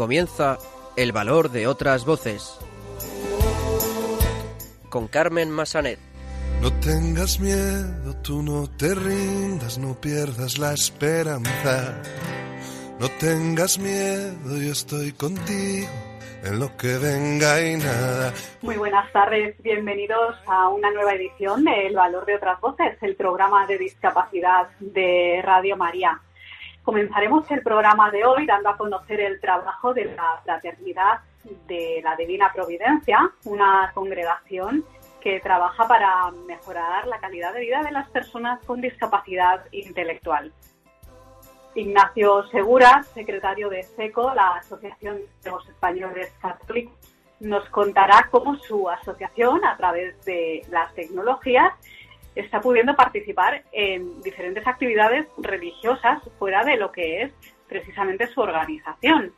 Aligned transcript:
Comienza 0.00 0.56
El 0.96 1.12
valor 1.12 1.50
de 1.50 1.66
otras 1.66 2.06
voces. 2.06 2.58
Con 4.88 5.08
Carmen 5.08 5.50
Massanet. 5.50 5.98
No 6.62 6.72
tengas 6.80 7.38
miedo, 7.38 8.16
tú 8.22 8.42
no 8.42 8.66
te 8.78 8.94
rindas, 8.94 9.76
no 9.76 10.00
pierdas 10.00 10.56
la 10.56 10.72
esperanza. 10.72 12.00
No 12.98 13.10
tengas 13.20 13.78
miedo, 13.78 14.56
yo 14.56 14.72
estoy 14.72 15.12
contigo 15.12 15.90
en 16.44 16.58
lo 16.58 16.74
que 16.78 16.96
venga 16.96 17.60
y 17.60 17.76
nada. 17.76 18.32
Muy 18.62 18.78
buenas 18.78 19.12
tardes, 19.12 19.54
bienvenidos 19.62 20.34
a 20.46 20.70
una 20.70 20.90
nueva 20.92 21.12
edición 21.12 21.62
de 21.62 21.88
El 21.88 21.94
Valor 21.94 22.24
de 22.24 22.36
otras 22.36 22.58
Voces, 22.62 22.96
el 23.02 23.16
programa 23.16 23.66
de 23.66 23.76
discapacidad 23.76 24.66
de 24.78 25.42
Radio 25.44 25.76
María. 25.76 26.18
Comenzaremos 26.82 27.50
el 27.50 27.62
programa 27.62 28.10
de 28.10 28.24
hoy 28.24 28.46
dando 28.46 28.70
a 28.70 28.76
conocer 28.76 29.20
el 29.20 29.40
trabajo 29.40 29.92
de 29.92 30.06
la 30.06 30.40
Fraternidad 30.44 31.20
de 31.66 32.00
la 32.02 32.16
Divina 32.16 32.50
Providencia, 32.52 33.30
una 33.44 33.90
congregación 33.94 34.84
que 35.20 35.40
trabaja 35.40 35.86
para 35.86 36.30
mejorar 36.46 37.06
la 37.06 37.18
calidad 37.18 37.52
de 37.52 37.60
vida 37.60 37.82
de 37.82 37.90
las 37.90 38.08
personas 38.08 38.64
con 38.64 38.80
discapacidad 38.80 39.64
intelectual. 39.72 40.52
Ignacio 41.74 42.44
Segura, 42.48 43.02
secretario 43.14 43.68
de 43.68 43.82
SECO, 43.82 44.32
la 44.34 44.56
Asociación 44.56 45.18
de 45.44 45.50
los 45.50 45.68
Españoles 45.68 46.32
Católicos, 46.40 46.94
nos 47.40 47.68
contará 47.68 48.28
cómo 48.30 48.56
su 48.56 48.88
asociación, 48.88 49.64
a 49.64 49.76
través 49.76 50.22
de 50.24 50.62
las 50.70 50.92
tecnologías, 50.94 51.72
está 52.34 52.60
pudiendo 52.60 52.94
participar 52.94 53.64
en 53.72 54.20
diferentes 54.22 54.66
actividades 54.66 55.26
religiosas 55.38 56.22
fuera 56.38 56.64
de 56.64 56.76
lo 56.76 56.92
que 56.92 57.22
es 57.22 57.32
precisamente 57.68 58.26
su 58.28 58.40
organización. 58.40 59.32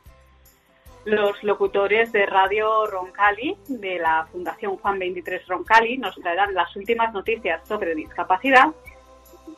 Los 1.05 1.43
locutores 1.43 2.11
de 2.13 2.25
Radio 2.25 2.87
Roncali, 2.87 3.57
de 3.67 3.99
la 3.99 4.25
Fundación 4.31 4.77
Juan 4.77 4.99
23 4.99 5.45
Roncali, 5.47 5.97
nos 5.97 6.15
traerán 6.15 6.53
las 6.53 6.73
últimas 6.77 7.13
noticias 7.13 7.67
sobre 7.67 7.93
discapacidad 7.93 8.69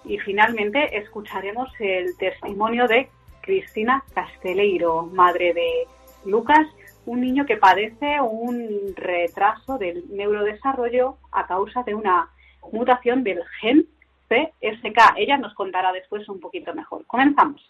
y 0.03 0.17
finalmente 0.20 0.97
escucharemos 0.97 1.70
el 1.80 2.17
testimonio 2.17 2.88
de 2.88 3.09
Cristina 3.42 4.03
Casteleiro, 4.14 5.03
madre 5.03 5.53
de 5.53 5.88
Lucas, 6.25 6.67
un 7.05 7.22
niño 7.22 7.45
que 7.45 7.58
padece 7.58 8.20
un 8.20 8.95
retraso 8.95 9.77
del 9.77 10.03
neurodesarrollo 10.09 11.17
a 11.31 11.45
causa 11.45 11.83
de 11.83 11.94
una 11.94 12.30
mutación 12.71 13.23
del 13.23 13.44
gen 13.61 13.88
PSK. 14.30 15.17
Ella 15.17 15.38
nos 15.38 15.53
contará 15.53 15.91
después 15.91 16.27
un 16.30 16.39
poquito 16.39 16.73
mejor. 16.73 17.05
Comenzamos. 17.05 17.61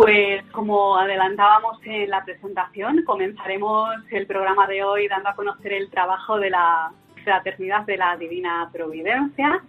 Pues 0.00 0.42
como 0.52 0.96
adelantábamos 0.96 1.78
en 1.84 2.08
la 2.08 2.24
presentación, 2.24 3.04
comenzaremos 3.04 3.90
el 4.10 4.26
programa 4.26 4.66
de 4.66 4.82
hoy 4.82 5.06
dando 5.08 5.28
a 5.28 5.34
conocer 5.34 5.74
el 5.74 5.90
trabajo 5.90 6.38
de 6.38 6.48
la 6.48 6.90
Fraternidad 7.22 7.82
de 7.84 7.98
la 7.98 8.16
Divina 8.16 8.70
Providencia, 8.72 9.62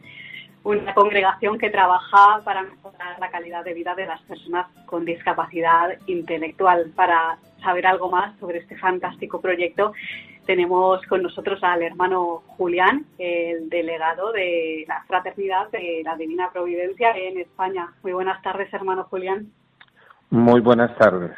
una 0.64 0.94
congregación 0.94 1.58
que 1.60 1.70
trabaja 1.70 2.40
para 2.46 2.64
mejorar 2.64 3.20
la 3.20 3.30
calidad 3.30 3.66
de 3.66 3.74
vida 3.74 3.94
de 3.94 4.06
las 4.06 4.22
personas 4.22 4.68
con 4.86 5.04
discapacidad 5.04 5.98
intelectual. 6.08 6.94
Para 6.96 7.38
saber 7.62 7.86
algo 7.86 8.10
más 8.10 8.40
sobre 8.40 8.60
este 8.60 8.78
fantástico 8.78 9.42
proyecto, 9.42 9.92
tenemos 10.46 11.06
con 11.08 11.24
nosotros 11.24 11.62
al 11.62 11.82
hermano 11.82 12.42
Julián, 12.56 13.06
el 13.18 13.70
delegado 13.70 14.32
de 14.32 14.86
la 14.88 15.04
Fraternidad 15.10 15.70
de 15.72 16.04
la 16.06 16.16
Divina 16.16 16.52
Providencia 16.54 17.12
en 17.18 17.38
España. 17.38 17.92
Muy 18.02 18.14
buenas 18.14 18.42
tardes, 18.42 18.74
hermano 18.74 19.04
Julián. 19.10 19.52
Muy 20.32 20.62
buenas 20.62 20.98
tardes. 20.98 21.38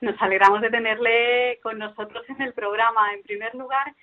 Nos 0.00 0.20
alegramos 0.22 0.62
de 0.62 0.70
tenerle 0.70 1.60
con 1.62 1.78
nosotros 1.78 2.24
en 2.30 2.40
el 2.40 2.54
programa. 2.54 3.12
En 3.12 3.22
primer 3.22 3.54
lugar, 3.54 3.94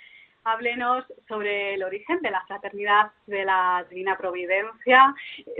háblenos 0.43 1.05
sobre 1.27 1.73
el 1.73 1.83
origen 1.83 2.21
de 2.21 2.29
la 2.29 2.45
Fraternidad 2.45 3.11
de 3.25 3.45
la 3.45 3.83
Divina 3.89 4.15
Providencia, 4.15 5.15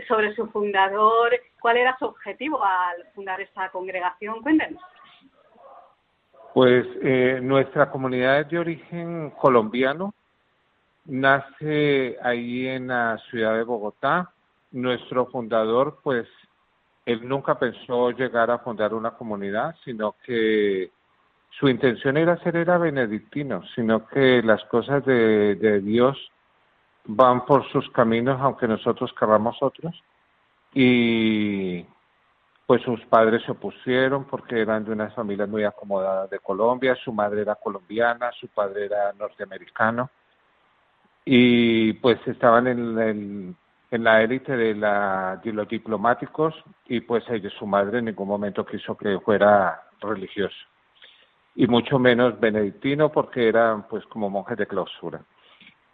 sobre 0.08 0.36
su 0.36 0.48
fundador, 0.52 1.32
cuál 1.60 1.78
era 1.78 1.98
su 1.98 2.06
objetivo 2.06 2.64
al 2.64 3.04
fundar 3.16 3.42
esta 3.42 3.72
congregación. 3.72 4.44
Cuéntenos. 4.44 4.82
Pues 6.54 6.86
eh, 7.02 7.40
nuestra 7.42 7.90
comunidad 7.90 8.42
es 8.42 8.50
de 8.50 8.60
origen 8.60 9.32
colombiano, 9.32 10.14
nace 11.06 12.16
ahí 12.22 12.68
en 12.68 12.88
la 12.88 13.18
ciudad 13.32 13.56
de 13.56 13.64
Bogotá. 13.64 14.32
Nuestro 14.72 15.26
fundador, 15.28 16.00
pues, 16.04 16.28
él 17.06 17.28
nunca 17.28 17.58
pensó 17.60 18.12
llegar 18.12 18.50
a 18.50 18.60
fundar 18.60 18.94
una 18.94 19.12
comunidad, 19.12 19.76
sino 19.84 20.16
que 20.24 20.92
su 21.52 21.70
intención 21.70 22.18
era 22.18 22.38
ser 22.38 22.56
era 22.58 22.78
benedictino, 22.78 23.64
sino 23.76 24.08
que 24.08 24.42
las 24.42 24.64
cosas 24.66 25.06
de, 25.06 25.82
Dios 25.82 26.18
van 27.06 27.46
por 27.46 27.70
sus 27.72 27.90
caminos, 27.92 28.42
aunque 28.42 28.68
nosotros 28.68 29.14
querramos 29.18 29.58
otros. 29.62 30.02
Y 30.74 31.86
pues 32.66 32.82
sus 32.82 33.00
padres 33.06 33.44
se 33.44 33.52
opusieron 33.52 34.26
porque 34.26 34.60
eran 34.60 34.84
de 34.84 34.92
unas 34.92 35.14
familias 35.14 35.48
muy 35.48 35.64
acomodadas 35.64 36.30
de 36.32 36.40
Colombia, 36.40 36.96
su 36.96 37.14
madre 37.14 37.42
era 37.42 37.56
colombiana, 37.56 38.32
su 38.32 38.48
padre 38.48 38.86
era 38.86 39.14
norteamericano 39.14 40.10
y 41.26 41.94
pues 41.94 42.20
estaban 42.28 42.68
en 42.68 43.00
el 43.00 43.56
en 43.96 44.04
la 44.04 44.22
élite 44.22 44.56
de, 44.56 44.76
la, 44.76 45.40
de 45.44 45.52
los 45.52 45.68
diplomáticos 45.68 46.54
y 46.88 47.02
pues 47.02 47.24
ella, 47.30 47.50
su 47.58 47.66
madre 47.66 48.00
en 48.00 48.06
ningún 48.06 48.28
momento 48.28 48.66
quiso 48.66 48.96
que 48.96 49.20
fuera 49.20 49.82
religioso 50.02 50.56
y 51.56 51.68
mucho 51.68 51.98
menos 51.98 52.40
benedictino 52.40 53.12
porque 53.12 53.48
eran 53.48 53.88
pues 53.88 54.06
como 54.08 54.30
monjes 54.30 54.58
de 54.58 54.68
clausura. 54.68 55.22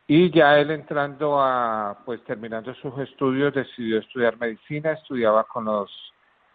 Y 0.08 0.32
ya 0.32 0.58
él 0.60 0.72
entrando 0.72 1.40
a, 1.40 2.00
pues 2.04 2.24
terminando 2.26 2.74
sus 2.76 2.98
estudios, 3.00 3.54
decidió 3.54 4.00
estudiar 4.00 4.38
medicina, 4.38 4.92
estudiaba 4.94 5.46
con 5.46 5.66
los, 5.66 5.90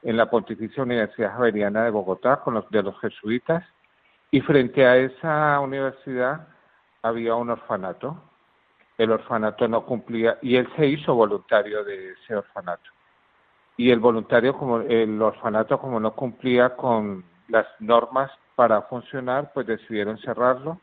en 0.03 0.17
la 0.17 0.29
Pontificia 0.29 0.83
Universidad 0.83 1.33
Javeriana 1.33 1.85
de 1.85 1.91
Bogotá, 1.91 2.41
con 2.41 2.55
los 2.55 2.69
de 2.71 2.83
los 2.83 2.99
jesuitas, 3.01 3.65
y 4.31 4.41
frente 4.41 4.85
a 4.85 4.97
esa 4.97 5.59
universidad 5.61 6.49
había 7.01 7.35
un 7.37 7.49
orfanato 7.49 8.21
el 8.99 9.11
orfanato 9.11 9.69
no 9.69 9.85
cumplía 9.85 10.39
y 10.43 10.57
él 10.57 10.69
se 10.77 10.87
hizo 10.87 11.15
voluntario 11.15 11.85
de 11.85 12.13
ese 12.13 12.37
orfanato. 12.37 12.91
Y 13.77 13.91
el 13.91 14.01
voluntario 14.01 14.57
como 14.57 14.81
el 14.81 15.21
orfanato 15.21 15.79
como 15.79 16.01
no 16.01 16.15
cumplía 16.15 16.75
con 16.77 17.25
las 17.49 17.67
normas 17.79 18.31
para 18.55 18.83
funcionar, 18.83 19.53
pues 19.53 19.67
decidieron 19.67 20.19
cerrarlo. 20.19 20.81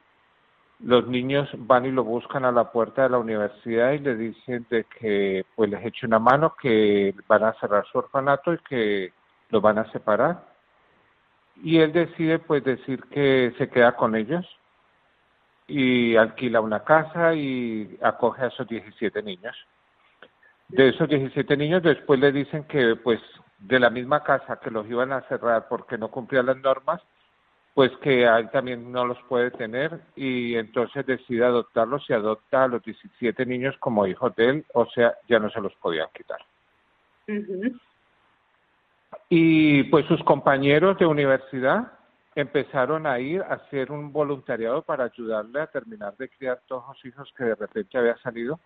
Los 0.79 1.07
niños 1.07 1.49
van 1.57 1.85
y 1.85 1.91
lo 1.91 2.03
buscan 2.03 2.45
a 2.45 2.51
la 2.51 2.71
puerta 2.71 3.03
de 3.03 3.09
la 3.09 3.17
universidad 3.17 3.93
y 3.93 3.99
le 3.99 4.15
dicen 4.15 4.65
de 4.69 4.83
que 4.83 5.45
pues 5.55 5.69
les 5.69 5.83
eche 5.83 6.05
una 6.05 6.19
mano, 6.19 6.55
que 6.61 7.15
van 7.27 7.43
a 7.43 7.53
cerrar 7.53 7.85
su 7.91 7.97
orfanato 7.97 8.53
y 8.53 8.57
que 8.59 9.13
lo 9.49 9.59
van 9.59 9.79
a 9.79 9.91
separar. 9.91 10.45
Y 11.63 11.79
él 11.79 11.93
decide 11.93 12.39
pues 12.39 12.63
decir 12.63 13.03
que 13.05 13.53
se 13.57 13.69
queda 13.69 13.95
con 13.95 14.15
ellos 14.15 14.45
y 15.73 16.15
alquila 16.15 16.61
una 16.61 16.83
casa 16.83 17.33
y 17.33 17.97
acoge 17.99 18.43
a 18.43 18.47
esos 18.47 18.67
17 18.67 19.23
niños. 19.23 19.55
De 20.67 20.89
esos 20.89 21.09
17 21.09 21.57
niños 21.57 21.81
después 21.81 22.19
le 22.19 22.31
dicen 22.31 22.65
que 22.65 22.95
pues 22.95 23.19
de 23.57 23.79
la 23.79 23.89
misma 23.89 24.23
casa 24.23 24.59
que 24.59 24.69
los 24.69 24.87
iban 24.87 25.11
a 25.11 25.21
cerrar 25.21 25.67
porque 25.67 25.97
no 25.97 26.11
cumplían 26.11 26.45
las 26.45 26.57
normas, 26.57 27.01
pues 27.73 27.91
que 28.03 28.23
él 28.23 28.51
también 28.51 28.91
no 28.91 29.03
los 29.03 29.17
puede 29.23 29.49
tener 29.49 29.99
y 30.15 30.55
entonces 30.57 31.07
decide 31.07 31.43
adoptarlos 31.43 32.07
y 32.07 32.13
adopta 32.13 32.65
a 32.65 32.67
los 32.67 32.83
17 32.83 33.43
niños 33.47 33.75
como 33.79 34.05
hijos 34.05 34.35
de 34.35 34.49
él, 34.49 34.65
o 34.75 34.85
sea, 34.91 35.15
ya 35.27 35.39
no 35.39 35.49
se 35.49 35.59
los 35.59 35.73
podían 35.77 36.07
quitar. 36.13 36.37
Y 39.27 39.83
pues 39.85 40.05
sus 40.05 40.23
compañeros 40.23 40.99
de 40.99 41.07
universidad 41.07 41.93
empezaron 42.35 43.05
a 43.05 43.19
ir 43.19 43.41
a 43.41 43.55
hacer 43.55 43.91
un 43.91 44.11
voluntariado 44.11 44.81
para 44.81 45.05
ayudarle 45.05 45.61
a 45.61 45.67
terminar 45.67 46.15
de 46.17 46.29
criar 46.29 46.61
todos 46.67 46.83
los 46.87 47.05
hijos 47.05 47.33
que 47.37 47.43
de 47.43 47.55
repente 47.55 47.97
había 47.97 48.17
salido. 48.17 48.59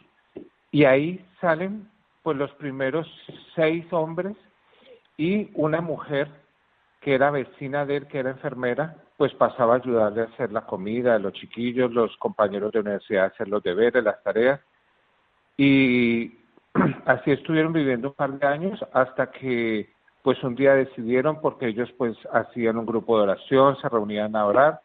Y 0.71 0.85
ahí 0.85 1.25
salen 1.41 1.89
pues 2.23 2.37
los 2.37 2.51
primeros 2.53 3.07
seis 3.55 3.85
hombres 3.91 4.35
y 5.17 5.49
una 5.53 5.81
mujer 5.81 6.29
que 7.01 7.15
era 7.15 7.31
vecina 7.31 7.85
de 7.85 7.97
él, 7.97 8.07
que 8.07 8.19
era 8.19 8.31
enfermera, 8.31 8.95
pues 9.17 9.33
pasaba 9.33 9.75
a 9.75 9.77
ayudarle 9.77 10.21
a 10.21 10.25
hacer 10.25 10.51
la 10.51 10.65
comida 10.65 11.13
de 11.13 11.19
los 11.19 11.33
chiquillos, 11.33 11.91
los 11.91 12.15
compañeros 12.17 12.71
de 12.71 12.79
universidad 12.79 13.23
a 13.23 13.27
hacer 13.27 13.47
los 13.47 13.63
deberes, 13.63 14.03
las 14.03 14.21
tareas. 14.23 14.59
Y 15.57 16.37
así 17.05 17.31
estuvieron 17.31 17.73
viviendo 17.73 18.09
un 18.09 18.13
par 18.13 18.37
de 18.37 18.45
años 18.45 18.85
hasta 18.93 19.31
que 19.31 19.89
pues 20.27 20.43
un 20.43 20.55
día 20.55 20.73
decidieron, 20.73 21.39
porque 21.39 21.67
ellos 21.67 21.89
pues 21.97 22.17
hacían 22.33 22.77
un 22.77 22.85
grupo 22.85 23.15
de 23.15 23.23
oración, 23.23 23.77
se 23.77 23.87
reunían 23.87 24.35
a 24.35 24.45
orar, 24.45 24.81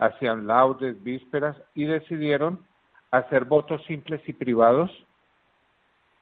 hacían 0.00 0.48
laudes, 0.48 1.00
vísperas 1.00 1.56
y 1.76 1.84
decidieron 1.84 2.66
hacer 3.12 3.44
votos 3.44 3.84
simples 3.84 4.20
y 4.26 4.32
privados 4.32 4.90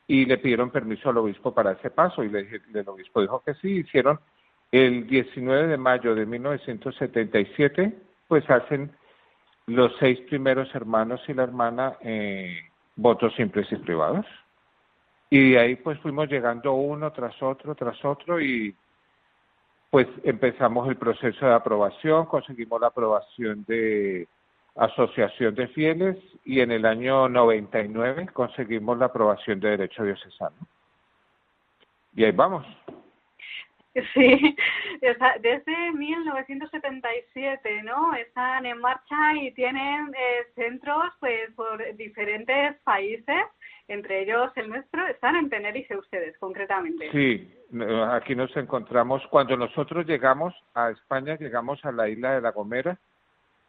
y 0.06 0.26
le 0.26 0.36
pidieron 0.36 0.68
permiso 0.68 1.08
al 1.08 1.16
obispo 1.16 1.54
para 1.54 1.72
ese 1.72 1.88
paso 1.88 2.22
y 2.22 2.28
le, 2.28 2.60
el 2.74 2.88
obispo 2.90 3.22
dijo 3.22 3.42
que 3.42 3.54
sí, 3.54 3.78
hicieron 3.78 4.20
el 4.70 5.06
19 5.06 5.68
de 5.68 5.78
mayo 5.78 6.14
de 6.14 6.26
1977, 6.26 7.98
pues 8.28 8.50
hacen 8.50 8.92
los 9.64 9.96
seis 9.98 10.20
primeros 10.28 10.74
hermanos 10.74 11.22
y 11.26 11.32
la 11.32 11.44
hermana 11.44 11.96
eh, 12.02 12.58
votos 12.96 13.34
simples 13.34 13.66
y 13.72 13.76
privados. 13.76 14.26
Y 15.30 15.52
de 15.52 15.58
ahí 15.58 15.76
pues 15.76 15.98
fuimos 16.00 16.28
llegando 16.28 16.72
uno 16.72 17.12
tras 17.12 17.40
otro, 17.42 17.74
tras 17.74 18.02
otro 18.04 18.40
y 18.40 18.74
pues 19.90 20.06
empezamos 20.24 20.88
el 20.88 20.96
proceso 20.96 21.46
de 21.46 21.54
aprobación, 21.54 22.26
conseguimos 22.26 22.80
la 22.80 22.88
aprobación 22.88 23.64
de 23.66 24.28
Asociación 24.76 25.54
de 25.54 25.68
Fieles 25.68 26.16
y 26.44 26.60
en 26.60 26.70
el 26.70 26.86
año 26.86 27.28
99 27.28 28.28
conseguimos 28.32 28.98
la 28.98 29.06
aprobación 29.06 29.60
de 29.60 29.70
Derecho 29.70 30.04
Diocesano. 30.04 30.56
Y 32.14 32.24
ahí 32.24 32.32
vamos. 32.32 32.66
Sí, 34.14 34.56
desde 35.40 35.92
1977, 35.92 37.82
¿no? 37.82 38.14
Están 38.14 38.66
en 38.66 38.78
marcha 38.78 39.34
y 39.34 39.50
tienen 39.52 40.14
eh, 40.14 40.46
centros 40.54 41.12
pues 41.18 41.52
por 41.56 41.96
diferentes 41.96 42.76
países, 42.82 43.44
entre 43.88 44.22
ellos 44.22 44.52
el 44.56 44.68
nuestro. 44.68 45.06
Están 45.06 45.36
en 45.36 45.50
Tenerife 45.50 45.96
ustedes, 45.96 46.36
concretamente. 46.38 47.10
Sí, 47.10 47.52
aquí 48.10 48.34
nos 48.34 48.54
encontramos. 48.56 49.26
Cuando 49.30 49.56
nosotros 49.56 50.06
llegamos 50.06 50.54
a 50.74 50.90
España, 50.90 51.36
llegamos 51.36 51.84
a 51.84 51.92
la 51.92 52.08
isla 52.08 52.34
de 52.34 52.40
La 52.42 52.52
Gomera, 52.52 52.98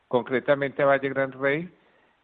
concretamente 0.08 0.84
a 0.84 0.88
Valle 0.88 1.10
Gran 1.10 1.32
Rey, 1.32 1.70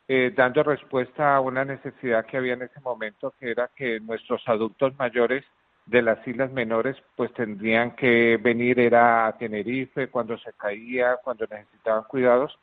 eh, 0.07 0.33
dando 0.35 0.61
respuesta 0.61 1.35
a 1.35 1.41
una 1.41 1.65
necesidad 1.65 2.25
que 2.25 2.37
había 2.37 2.53
en 2.53 2.63
ese 2.63 2.79
momento, 2.81 3.33
que 3.39 3.51
era 3.51 3.71
que 3.75 3.99
nuestros 3.99 4.47
adultos 4.47 4.95
mayores 4.99 5.43
de 5.85 6.01
las 6.01 6.27
islas 6.27 6.51
menores 6.51 6.97
pues 7.15 7.31
tendrían 7.33 7.95
que 7.95 8.37
venir 8.41 8.79
era 8.79 9.27
a 9.27 9.37
Tenerife 9.37 10.09
cuando 10.09 10.37
se 10.39 10.51
caía, 10.53 11.17
cuando 11.23 11.45
necesitaban 11.47 12.03
cuidados 12.03 12.57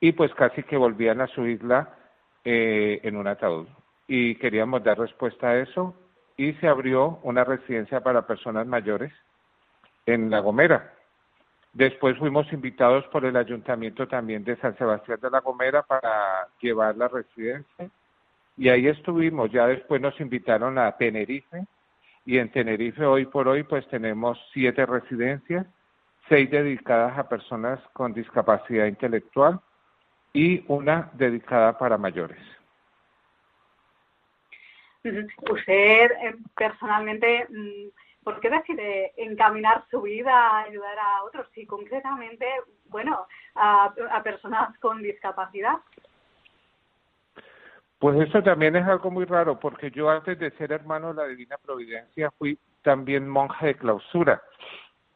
y 0.00 0.12
pues 0.12 0.34
casi 0.34 0.62
que 0.62 0.76
volvían 0.76 1.20
a 1.20 1.28
su 1.28 1.46
isla 1.46 1.96
eh, 2.44 3.00
en 3.02 3.16
un 3.16 3.26
ataúd. 3.26 3.68
Y 4.12 4.34
queríamos 4.34 4.82
dar 4.82 4.98
respuesta 4.98 5.50
a 5.50 5.58
eso 5.58 5.94
y 6.36 6.52
se 6.54 6.66
abrió 6.66 7.20
una 7.22 7.44
residencia 7.44 8.00
para 8.00 8.26
personas 8.26 8.66
mayores 8.66 9.12
en 10.04 10.30
La 10.30 10.40
Gomera. 10.40 10.94
Después 11.72 12.18
fuimos 12.18 12.52
invitados 12.52 13.04
por 13.12 13.24
el 13.24 13.36
ayuntamiento 13.36 14.08
también 14.08 14.42
de 14.42 14.56
San 14.56 14.76
Sebastián 14.76 15.20
de 15.22 15.30
La 15.30 15.38
Gomera 15.38 15.84
para 15.84 16.48
llevar 16.60 16.96
la 16.96 17.06
residencia 17.06 17.88
y 18.56 18.68
ahí 18.68 18.88
estuvimos. 18.88 19.52
Ya 19.52 19.68
después 19.68 20.00
nos 20.00 20.20
invitaron 20.20 20.76
a 20.76 20.90
Tenerife 20.96 21.64
y 22.26 22.38
en 22.38 22.50
Tenerife 22.50 23.04
hoy 23.06 23.26
por 23.26 23.46
hoy 23.46 23.62
pues 23.62 23.86
tenemos 23.90 24.36
siete 24.52 24.86
residencias, 24.86 25.68
seis 26.28 26.50
dedicadas 26.50 27.16
a 27.16 27.28
personas 27.28 27.78
con 27.92 28.12
discapacidad 28.12 28.86
intelectual 28.86 29.60
y 30.32 30.64
una 30.66 31.12
dedicada 31.14 31.78
para 31.78 31.96
mayores. 31.96 32.59
Usted 35.02 36.10
eh, 36.10 36.36
personalmente, 36.54 37.46
mm, 37.48 37.88
¿por 38.22 38.38
qué 38.40 38.50
decide 38.50 39.12
encaminar 39.16 39.84
su 39.90 40.02
vida 40.02 40.32
a 40.32 40.62
ayudar 40.64 40.98
a 40.98 41.24
otros 41.24 41.46
y 41.56 41.64
concretamente, 41.66 42.46
bueno, 42.86 43.26
a, 43.54 43.94
personas 44.22 44.78
con 44.78 45.02
discapacidad? 45.02 45.78
Pues 47.98 48.28
eso 48.28 48.42
también 48.42 48.76
es 48.76 48.86
algo 48.86 49.10
muy 49.10 49.24
raro, 49.24 49.58
porque 49.58 49.90
yo 49.90 50.08
antes 50.10 50.38
de 50.38 50.50
ser 50.52 50.72
hermano 50.72 51.14
de 51.14 51.22
la 51.22 51.28
Divina 51.28 51.56
Providencia 51.58 52.30
fui 52.38 52.58
también 52.82 53.28
monje 53.28 53.66
de 53.66 53.74
clausura. 53.76 54.42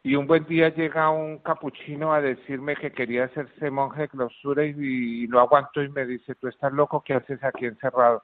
Y 0.02 0.16
un 0.16 0.26
buen 0.26 0.44
día 0.44 0.68
llega 0.68 1.08
un 1.08 1.38
capuchino 1.38 2.12
a 2.12 2.20
decirme 2.20 2.76
que 2.76 2.92
quería 2.92 3.24
hacerse 3.24 3.70
monje 3.70 4.02
de 4.02 4.08
clausura 4.08 4.62
y, 4.64 5.26
lo 5.28 5.40
aguanto 5.40 5.82
y 5.82 5.88
me 5.88 6.04
dice, 6.04 6.34
tú 6.34 6.48
estás 6.48 6.72
loco, 6.74 7.02
¿qué 7.02 7.14
haces 7.14 7.42
aquí 7.42 7.64
encerrado? 7.64 8.22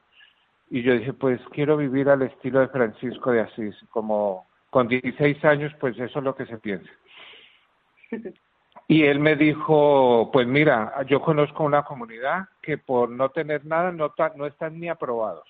Y 0.70 0.82
yo 0.82 0.94
dije, 0.94 1.12
pues 1.12 1.40
quiero 1.50 1.76
vivir 1.76 2.08
al 2.08 2.22
estilo 2.22 2.61
de 2.61 2.69
Francisco 2.69 3.32
de 3.32 3.40
Asís, 3.40 3.76
como 3.90 4.46
con 4.70 4.87
16 4.87 5.44
años, 5.44 5.72
pues 5.81 5.99
eso 5.99 6.20
es 6.20 6.25
lo 6.25 6.34
que 6.34 6.46
se 6.46 6.58
piensa. 6.58 6.90
Y 8.87 9.05
él 9.05 9.20
me 9.20 9.37
dijo, 9.37 10.31
pues 10.32 10.49
mira, 10.49 11.05
yo 11.06 11.20
conozco 11.20 11.62
una 11.62 11.84
comunidad 11.84 12.49
que 12.61 12.76
por 12.76 13.08
no 13.08 13.28
tener 13.28 13.64
nada 13.64 13.93
no, 13.93 14.12
no 14.34 14.46
están 14.46 14.81
ni 14.81 14.88
aprobados. 14.88 15.46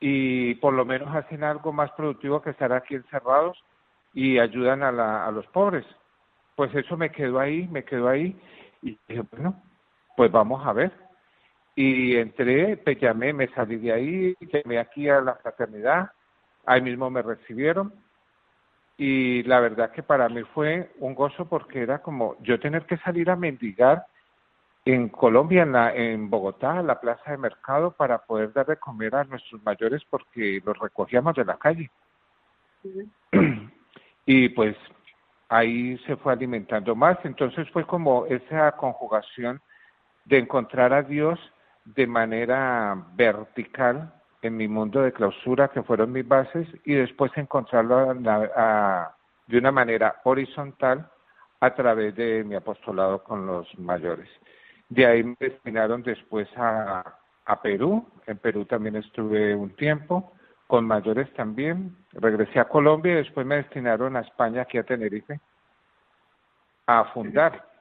Y 0.00 0.54
por 0.54 0.72
lo 0.72 0.86
menos 0.86 1.14
hacen 1.14 1.44
algo 1.44 1.70
más 1.70 1.90
productivo 1.92 2.40
que 2.40 2.48
estar 2.48 2.72
aquí 2.72 2.94
encerrados 2.94 3.62
y 4.14 4.38
ayudan 4.38 4.82
a, 4.82 4.90
la, 4.90 5.26
a 5.26 5.30
los 5.32 5.46
pobres. 5.48 5.84
Pues 6.56 6.74
eso 6.74 6.96
me 6.96 7.12
quedó 7.12 7.38
ahí, 7.38 7.68
me 7.68 7.84
quedó 7.84 8.08
ahí. 8.08 8.40
Y 8.80 8.98
dije, 9.06 9.22
bueno, 9.30 9.62
pues 10.16 10.32
vamos 10.32 10.66
a 10.66 10.72
ver. 10.72 10.92
Y 11.74 12.16
entré, 12.16 12.76
pues 12.76 13.00
llamé, 13.00 13.32
me 13.32 13.48
salí 13.48 13.76
de 13.76 13.92
ahí, 13.92 14.36
llamé 14.40 14.78
aquí 14.78 15.08
a 15.08 15.20
la 15.20 15.36
fraternidad, 15.36 16.10
ahí 16.66 16.82
mismo 16.82 17.08
me 17.10 17.22
recibieron 17.22 17.92
y 18.96 19.42
la 19.44 19.60
verdad 19.60 19.90
que 19.90 20.02
para 20.02 20.28
mí 20.28 20.42
fue 20.54 20.92
un 20.98 21.14
gozo 21.14 21.48
porque 21.48 21.82
era 21.82 22.00
como 22.00 22.36
yo 22.40 22.60
tener 22.60 22.86
que 22.86 22.98
salir 22.98 23.30
a 23.30 23.36
mendigar 23.36 24.06
en 24.84 25.08
Colombia, 25.08 25.62
en, 25.62 25.72
la, 25.72 25.94
en 25.94 26.28
Bogotá, 26.28 26.78
a 26.78 26.82
la 26.82 27.00
plaza 27.00 27.32
de 27.32 27.38
mercado, 27.38 27.92
para 27.92 28.18
poder 28.18 28.52
dar 28.52 28.66
de 28.66 28.76
comer 28.76 29.14
a 29.14 29.24
nuestros 29.24 29.62
mayores 29.64 30.02
porque 30.08 30.60
los 30.64 30.78
recogíamos 30.78 31.34
de 31.34 31.44
la 31.44 31.56
calle. 31.56 31.90
Y 34.24 34.50
pues 34.50 34.76
ahí 35.48 35.98
se 36.06 36.14
fue 36.16 36.32
alimentando 36.32 36.94
más. 36.94 37.18
Entonces 37.24 37.68
fue 37.70 37.84
como 37.84 38.26
esa 38.26 38.70
conjugación 38.72 39.60
de 40.26 40.38
encontrar 40.38 40.92
a 40.92 41.02
Dios 41.02 41.40
de 41.84 42.06
manera 42.06 42.96
vertical 43.14 44.12
en 44.42 44.56
mi 44.56 44.68
mundo 44.68 45.02
de 45.02 45.12
clausura, 45.12 45.68
que 45.68 45.82
fueron 45.82 46.12
mis 46.12 46.26
bases, 46.26 46.66
y 46.84 46.94
después 46.94 47.30
encontrarlo 47.36 48.14
de 48.14 49.58
una 49.58 49.72
manera 49.72 50.20
horizontal 50.24 51.08
a 51.60 51.74
través 51.74 52.14
de 52.16 52.42
mi 52.44 52.56
apostolado 52.56 53.22
con 53.22 53.46
los 53.46 53.66
mayores. 53.78 54.28
De 54.88 55.06
ahí 55.06 55.22
me 55.22 55.36
destinaron 55.38 56.02
después 56.02 56.48
a, 56.56 57.04
a 57.44 57.62
Perú, 57.62 58.06
en 58.26 58.38
Perú 58.38 58.64
también 58.64 58.96
estuve 58.96 59.54
un 59.54 59.70
tiempo, 59.76 60.32
con 60.66 60.86
mayores 60.86 61.32
también, 61.34 61.96
regresé 62.12 62.58
a 62.58 62.68
Colombia 62.68 63.12
y 63.12 63.16
después 63.16 63.46
me 63.46 63.56
destinaron 63.56 64.16
a 64.16 64.20
España, 64.20 64.62
aquí 64.62 64.78
a 64.78 64.84
Tenerife, 64.84 65.38
a 66.86 67.04
fundar. 67.12 67.71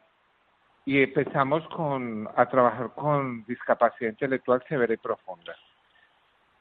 Y 0.86 1.04
empezamos 1.04 1.68
con, 1.68 2.28
a 2.36 2.48
trabajar 2.48 2.92
con 2.96 3.46
discapacidad 3.46 4.12
intelectual 4.12 4.64
severa 4.68 4.94
y 4.94 4.98
profunda 4.98 5.56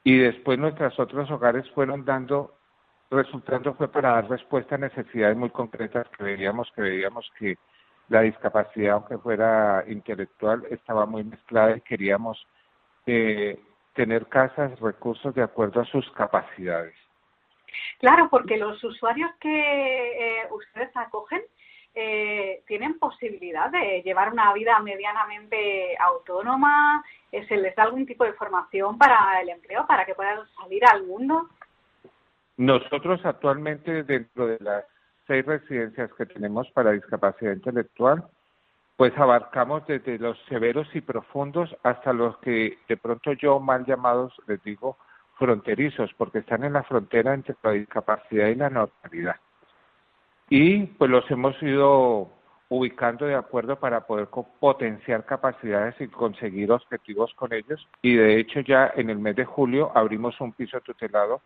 y 0.03 0.17
después 0.17 0.57
nuestros 0.57 0.97
otros 0.99 1.29
hogares 1.29 1.69
fueron 1.71 2.05
dando, 2.05 2.55
resultando 3.09 3.73
fue 3.75 3.87
para 3.87 4.13
dar 4.13 4.29
respuesta 4.29 4.75
a 4.75 4.79
necesidades 4.79 5.37
muy 5.37 5.49
concretas 5.49 6.07
que 6.09 6.23
veíamos, 6.23 6.71
que 6.75 6.81
veíamos 6.81 7.29
que 7.37 7.57
la 8.09 8.21
discapacidad, 8.21 8.95
aunque 8.95 9.17
fuera 9.17 9.83
intelectual, 9.87 10.65
estaba 10.69 11.05
muy 11.05 11.23
mezclada 11.23 11.77
y 11.77 11.81
queríamos 11.81 12.45
eh, 13.05 13.59
tener 13.93 14.27
casas, 14.27 14.77
recursos 14.79 15.33
de 15.35 15.43
acuerdo 15.43 15.81
a 15.81 15.85
sus 15.85 16.09
capacidades. 16.11 16.95
Claro, 17.99 18.27
porque 18.29 18.57
los 18.57 18.83
usuarios 18.83 19.31
que 19.39 19.49
eh, 19.49 20.47
ustedes 20.51 20.89
acogen 20.97 21.41
eh, 21.93 22.63
tienen 22.67 22.97
posibilidad 22.97 23.69
de 23.69 24.01
llevar 24.03 24.31
una 24.31 24.53
vida 24.53 24.79
medianamente 24.79 25.97
autónoma, 25.97 27.03
eh, 27.31 27.45
se 27.47 27.57
les 27.57 27.75
da 27.75 27.83
algún 27.83 28.05
tipo 28.05 28.23
de 28.23 28.33
formación 28.33 28.97
para 28.97 29.41
el 29.41 29.49
empleo, 29.49 29.85
para 29.85 30.05
que 30.05 30.15
puedan 30.15 30.39
salir 30.55 30.85
al 30.85 31.03
mundo. 31.05 31.49
Nosotros 32.57 33.19
actualmente 33.25 34.03
dentro 34.03 34.47
de 34.47 34.57
las 34.61 34.85
seis 35.27 35.45
residencias 35.45 36.13
que 36.13 36.25
tenemos 36.25 36.69
para 36.71 36.91
discapacidad 36.91 37.53
intelectual, 37.53 38.23
pues 38.95 39.17
abarcamos 39.17 39.85
desde 39.87 40.19
los 40.19 40.37
severos 40.47 40.87
y 40.93 41.01
profundos 41.01 41.75
hasta 41.83 42.13
los 42.13 42.37
que 42.37 42.77
de 42.87 42.97
pronto 42.97 43.33
yo 43.33 43.59
mal 43.59 43.85
llamados 43.85 44.33
les 44.47 44.63
digo 44.63 44.97
fronterizos, 45.37 46.13
porque 46.17 46.39
están 46.39 46.63
en 46.63 46.73
la 46.73 46.83
frontera 46.83 47.33
entre 47.33 47.55
la 47.63 47.71
discapacidad 47.71 48.47
y 48.47 48.55
la 48.55 48.69
normalidad 48.69 49.37
y 50.51 50.85
pues 50.85 51.09
los 51.09 51.31
hemos 51.31 51.55
ido 51.63 52.29
ubicando 52.67 53.25
de 53.25 53.35
acuerdo 53.35 53.77
para 53.77 54.05
poder 54.05 54.27
potenciar 54.59 55.25
capacidades 55.25 55.95
y 56.01 56.09
conseguir 56.09 56.73
objetivos 56.73 57.33
con 57.35 57.53
ellos. 57.53 57.87
Y 58.01 58.15
de 58.15 58.37
hecho 58.37 58.59
ya 58.59 58.91
en 58.97 59.09
el 59.09 59.17
mes 59.17 59.37
de 59.37 59.45
julio 59.45 59.93
abrimos 59.95 60.39
un 60.41 60.51
piso 60.51 60.81
tutelado 60.81 61.41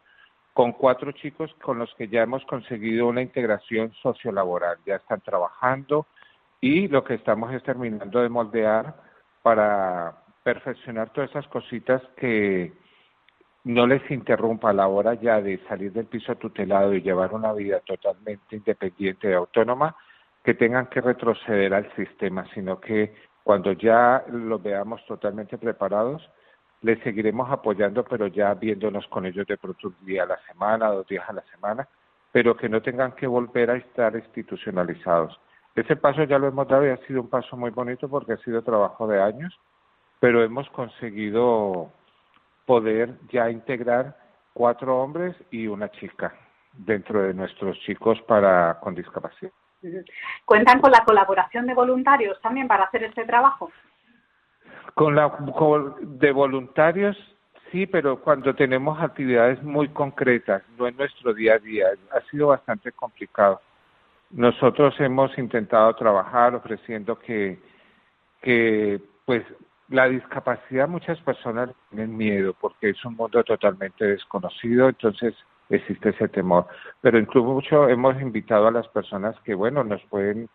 con 0.55 0.71
cuatro 0.71 1.11
chicos 1.11 1.53
con 1.61 1.77
los 1.77 1.93
que 1.93 2.07
ya 2.07 2.23
hemos 2.23 2.43
conseguido 2.45 3.05
una 3.05 3.21
integración 3.21 3.93
sociolaboral. 4.01 4.77
Ya 4.87 4.95
están 4.95 5.21
trabajando 5.21 6.07
y 6.59 6.87
lo 6.87 7.03
que 7.03 7.13
estamos 7.13 7.53
es 7.53 7.61
terminando 7.61 8.21
de 8.23 8.29
moldear 8.29 8.95
para 9.43 10.17
perfeccionar 10.43 11.11
todas 11.11 11.29
esas 11.29 11.47
cositas 11.49 12.01
que 12.17 12.73
no 13.65 13.87
les 13.87 14.09
interrumpa 14.11 14.69
a 14.69 14.73
la 14.73 14.87
hora 14.87 15.15
ya 15.15 15.41
de 15.41 15.57
salir 15.67 15.91
del 15.91 16.05
piso 16.05 16.35
tutelado 16.35 16.93
y 16.93 17.01
llevar 17.01 17.33
una 17.33 17.51
vida 17.51 17.79
totalmente 17.79 18.55
independiente 18.55 19.29
y 19.29 19.33
autónoma, 19.33 19.95
que 20.43 20.53
tengan 20.53 20.85
que 20.85 21.01
retroceder 21.01 21.73
al 21.73 21.91
sistema, 21.95 22.45
sino 22.53 22.79
que 22.79 23.15
cuando 23.43 23.71
ya 23.71 24.23
los 24.29 24.61
veamos 24.61 25.03
totalmente 25.07 25.57
preparados, 25.57 26.29
les 26.81 26.99
seguiremos 27.01 27.49
apoyando, 27.49 28.03
pero 28.03 28.27
ya 28.27 28.53
viéndonos 28.53 29.07
con 29.07 29.25
ellos 29.25 29.47
de 29.47 29.57
pronto 29.57 29.87
un 29.87 30.05
día 30.05 30.23
a 30.23 30.27
la 30.27 30.39
semana, 30.47 30.89
dos 30.89 31.07
días 31.07 31.27
a 31.27 31.33
la 31.33 31.43
semana, 31.51 31.87
pero 32.31 32.55
que 32.55 32.69
no 32.69 32.83
tengan 32.83 33.13
que 33.13 33.25
volver 33.25 33.71
a 33.71 33.77
estar 33.77 34.15
institucionalizados. 34.15 35.39
Ese 35.73 35.95
paso 35.95 36.23
ya 36.25 36.37
lo 36.37 36.47
hemos 36.47 36.67
dado 36.67 36.85
y 36.85 36.89
ha 36.89 36.97
sido 37.07 37.21
un 37.21 37.29
paso 37.29 37.57
muy 37.57 37.71
bonito 37.71 38.07
porque 38.07 38.33
ha 38.33 38.37
sido 38.37 38.61
trabajo 38.61 39.07
de 39.07 39.19
años, 39.19 39.59
pero 40.19 40.43
hemos 40.43 40.69
conseguido 40.69 41.91
poder 42.65 43.13
ya 43.31 43.49
integrar 43.49 44.17
cuatro 44.53 44.97
hombres 45.01 45.35
y 45.51 45.67
una 45.67 45.89
chica 45.91 46.33
dentro 46.73 47.21
de 47.21 47.33
nuestros 47.33 47.79
chicos 47.81 48.21
para 48.23 48.79
con 48.79 48.95
discapacidad. 48.95 49.51
¿Cuentan 50.45 50.79
con 50.81 50.91
la 50.91 51.03
colaboración 51.03 51.67
de 51.67 51.73
voluntarios 51.73 52.39
también 52.41 52.67
para 52.67 52.85
hacer 52.85 53.03
este 53.03 53.25
trabajo? 53.25 53.71
Con 54.95 55.15
la 55.15 55.31
de 56.01 56.31
voluntarios 56.31 57.17
sí, 57.71 57.85
pero 57.85 58.21
cuando 58.21 58.55
tenemos 58.55 58.99
actividades 59.01 59.61
muy 59.61 59.89
concretas, 59.89 60.63
no 60.77 60.87
en 60.87 60.95
nuestro 60.97 61.33
día 61.33 61.55
a 61.55 61.59
día, 61.59 61.87
ha 62.11 62.21
sido 62.31 62.47
bastante 62.47 62.91
complicado. 62.93 63.61
Nosotros 64.31 64.95
hemos 64.99 65.37
intentado 65.37 65.93
trabajar 65.95 66.55
ofreciendo 66.55 67.19
que 67.19 67.59
que 68.41 69.01
pues 69.25 69.43
la 69.89 70.07
discapacidad 70.07 70.87
muchas 70.87 71.19
personas 71.21 71.69
tienen 71.89 72.15
miedo 72.15 72.55
porque 72.59 72.89
es 72.89 73.05
un 73.05 73.15
mundo 73.15 73.43
totalmente 73.43 74.05
desconocido, 74.05 74.89
entonces 74.89 75.35
existe 75.69 76.09
ese 76.09 76.27
temor. 76.27 76.67
Pero 77.01 77.19
incluso 77.19 77.87
hemos 77.89 78.19
invitado 78.21 78.67
a 78.67 78.71
las 78.71 78.87
personas 78.87 79.35
que, 79.41 79.53
bueno, 79.53 79.83
nos 79.83 80.01
pueden 80.05 80.49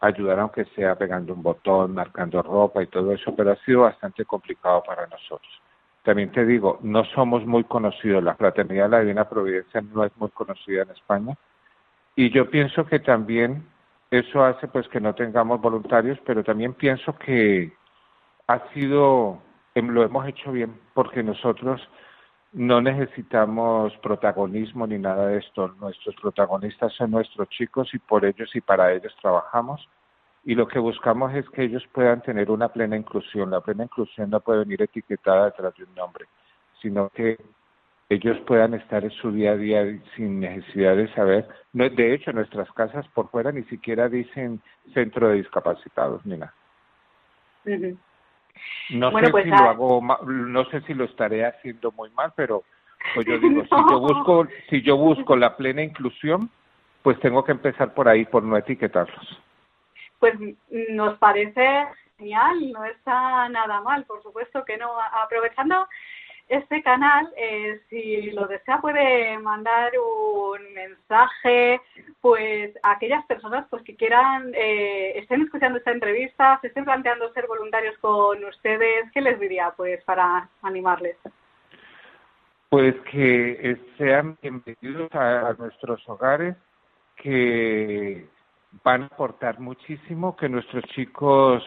ayudar 0.00 0.38
aunque 0.38 0.64
sea 0.76 0.94
pegando 0.96 1.32
un 1.34 1.42
botón, 1.42 1.94
marcando 1.94 2.42
ropa 2.42 2.82
y 2.82 2.86
todo 2.86 3.12
eso, 3.12 3.34
pero 3.34 3.52
ha 3.52 3.56
sido 3.64 3.82
bastante 3.82 4.24
complicado 4.24 4.82
para 4.86 5.06
nosotros. 5.06 5.50
También 6.02 6.30
te 6.30 6.44
digo, 6.44 6.78
no 6.82 7.04
somos 7.06 7.44
muy 7.46 7.64
conocidos, 7.64 8.22
la 8.22 8.36
Fraternidad 8.36 8.84
de 8.84 8.90
la 8.90 9.00
Divina 9.00 9.28
Providencia 9.28 9.80
no 9.80 10.04
es 10.04 10.16
muy 10.16 10.30
conocida 10.30 10.82
en 10.82 10.90
España 10.90 11.34
y 12.14 12.30
yo 12.30 12.48
pienso 12.48 12.86
que 12.86 12.98
también 12.98 13.66
eso 14.10 14.42
hace 14.42 14.68
pues 14.68 14.88
que 14.88 15.00
no 15.00 15.14
tengamos 15.14 15.60
voluntarios, 15.60 16.18
pero 16.24 16.42
también 16.42 16.72
pienso 16.72 17.16
que 17.18 17.72
ha 18.46 18.72
sido, 18.72 19.42
em, 19.74 19.88
lo 19.88 20.02
hemos 20.04 20.26
hecho 20.26 20.52
bien, 20.52 20.78
porque 20.94 21.22
nosotros 21.22 21.80
no 22.52 22.80
necesitamos 22.80 23.96
protagonismo 23.98 24.86
ni 24.86 24.98
nada 24.98 25.28
de 25.28 25.38
esto. 25.38 25.68
Nuestros 25.80 26.14
protagonistas 26.16 26.92
son 26.94 27.10
nuestros 27.10 27.48
chicos 27.50 27.92
y 27.92 27.98
por 27.98 28.24
ellos 28.24 28.54
y 28.54 28.60
para 28.60 28.92
ellos 28.92 29.14
trabajamos. 29.20 29.88
Y 30.44 30.54
lo 30.54 30.68
que 30.68 30.78
buscamos 30.78 31.34
es 31.34 31.48
que 31.50 31.64
ellos 31.64 31.84
puedan 31.92 32.22
tener 32.22 32.50
una 32.50 32.68
plena 32.68 32.96
inclusión. 32.96 33.50
La 33.50 33.60
plena 33.60 33.84
inclusión 33.84 34.30
no 34.30 34.40
puede 34.40 34.60
venir 34.60 34.80
etiquetada 34.82 35.46
detrás 35.46 35.74
de 35.76 35.84
un 35.84 35.94
nombre, 35.94 36.26
sino 36.80 37.10
que 37.10 37.36
ellos 38.08 38.38
puedan 38.46 38.74
estar 38.74 39.02
en 39.02 39.10
su 39.10 39.32
día 39.32 39.52
a 39.52 39.56
día 39.56 39.84
sin 40.14 40.38
necesidad 40.38 40.96
de 40.96 41.12
saber. 41.14 41.48
De 41.72 42.14
hecho, 42.14 42.32
nuestras 42.32 42.70
casas 42.72 43.06
por 43.08 43.28
fuera 43.30 43.50
ni 43.50 43.64
siquiera 43.64 44.08
dicen 44.08 44.62
centro 44.94 45.28
de 45.28 45.36
discapacitados 45.36 46.24
ni 46.24 46.36
nada. 46.38 46.54
No 48.90 49.10
sé 49.18 49.30
pues 49.30 49.44
si 49.44 49.50
lo 49.50 49.56
hago, 49.56 50.00
no 50.26 50.64
sé 50.66 50.80
si 50.82 50.94
lo 50.94 51.04
estaré 51.04 51.44
haciendo 51.44 51.92
muy 51.92 52.10
mal, 52.10 52.32
pero 52.36 52.64
pues 53.14 53.26
yo 53.26 53.38
digo, 53.38 53.62
si 53.62 53.90
yo 53.90 54.00
busco, 54.00 54.46
si 54.70 54.82
yo 54.82 54.96
busco 54.96 55.36
la 55.36 55.56
plena 55.56 55.82
inclusión, 55.82 56.50
pues 57.02 57.18
tengo 57.20 57.44
que 57.44 57.52
empezar 57.52 57.94
por 57.94 58.08
ahí, 58.08 58.24
por 58.24 58.42
no 58.42 58.56
etiquetarlos. 58.56 59.40
Pues 60.18 60.34
nos 60.90 61.18
parece 61.18 61.86
genial, 62.16 62.72
no 62.72 62.84
está 62.84 63.48
nada 63.48 63.80
mal, 63.80 64.04
por 64.04 64.22
supuesto 64.22 64.64
que 64.64 64.76
no. 64.76 64.90
Aprovechando 65.00 65.86
este 66.48 66.82
canal, 66.82 67.32
eh, 67.36 67.80
si 67.90 68.30
lo 68.30 68.46
desea, 68.46 68.80
puede 68.80 69.38
mandar 69.38 69.92
un 69.98 70.74
mensaje, 70.74 71.80
pues 72.20 72.72
a 72.82 72.92
aquellas 72.92 73.24
personas 73.26 73.66
pues 73.68 73.82
que 73.82 73.96
quieran, 73.96 74.52
eh, 74.54 75.18
estén 75.18 75.42
escuchando 75.42 75.78
esta 75.78 75.90
entrevista, 75.90 76.58
se 76.60 76.68
estén 76.68 76.84
planteando 76.84 77.32
ser 77.32 77.46
voluntarios 77.48 77.98
con 77.98 78.44
ustedes, 78.44 79.10
¿qué 79.12 79.20
les 79.20 79.40
diría 79.40 79.72
pues 79.76 80.02
para 80.04 80.48
animarles? 80.62 81.16
Pues 82.68 82.94
que 83.10 83.78
sean 83.96 84.38
bienvenidos 84.40 85.12
a 85.14 85.54
nuestros 85.58 86.08
hogares, 86.08 86.56
que 87.16 88.26
van 88.84 89.02
a 89.02 89.06
aportar 89.06 89.58
muchísimo, 89.58 90.36
que 90.36 90.48
nuestros 90.48 90.84
chicos 90.94 91.64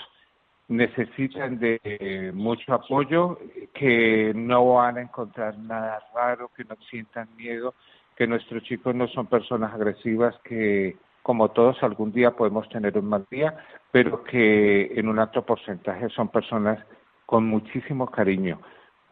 necesitan 0.70 1.60
de 1.60 2.32
mucho 2.34 2.74
apoyo, 2.74 3.38
que 3.74 4.32
no 4.36 4.76
van 4.76 4.98
a 4.98 5.02
encontrar 5.02 5.58
nada 5.58 6.00
raro, 6.14 6.52
que 6.56 6.64
no 6.64 6.76
sientan 6.90 7.28
miedo, 7.36 7.74
que 8.16 8.28
nuestros 8.28 8.64
chicos 8.64 8.94
no 8.96 9.08
son 9.08 9.28
personas 9.28 9.74
agresivas, 9.74 10.36
que 10.44 10.96
como 11.24 11.50
todos 11.50 11.82
algún 11.84 12.12
día 12.12 12.32
podemos 12.32 12.70
tener 12.70 12.98
un 12.98 13.06
mal 13.06 13.26
día, 13.30 13.58
pero 13.92 14.24
que 14.24 14.94
en 14.96 15.10
un 15.10 15.20
alto 15.20 15.46
porcentaje 15.46 16.10
son 16.10 16.30
personas 16.30 16.80
con 17.26 17.46
muchísimo 17.46 18.10
cariño, 18.10 18.62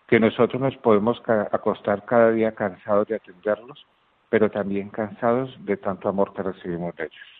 que 0.07 0.19
nosotros 0.19 0.61
nos 0.61 0.77
podemos 0.77 1.21
acostar 1.51 2.05
cada 2.05 2.31
día 2.31 2.53
cansados 2.53 3.07
de 3.07 3.15
atenderlos, 3.15 3.85
pero 4.29 4.49
también 4.51 4.89
cansados 4.89 5.55
de 5.65 5.77
tanto 5.77 6.07
amor 6.07 6.33
que 6.33 6.43
recibimos 6.43 6.95
de 6.95 7.05
ellos. 7.05 7.36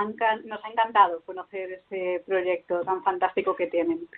nos 0.44 0.64
ha 0.64 0.68
encantado 0.68 1.22
conocer 1.24 1.72
este 1.72 2.24
proyecto 2.26 2.80
tan 2.80 3.04
fantástico 3.04 3.54
que 3.54 3.68
tienen. 3.68 4.08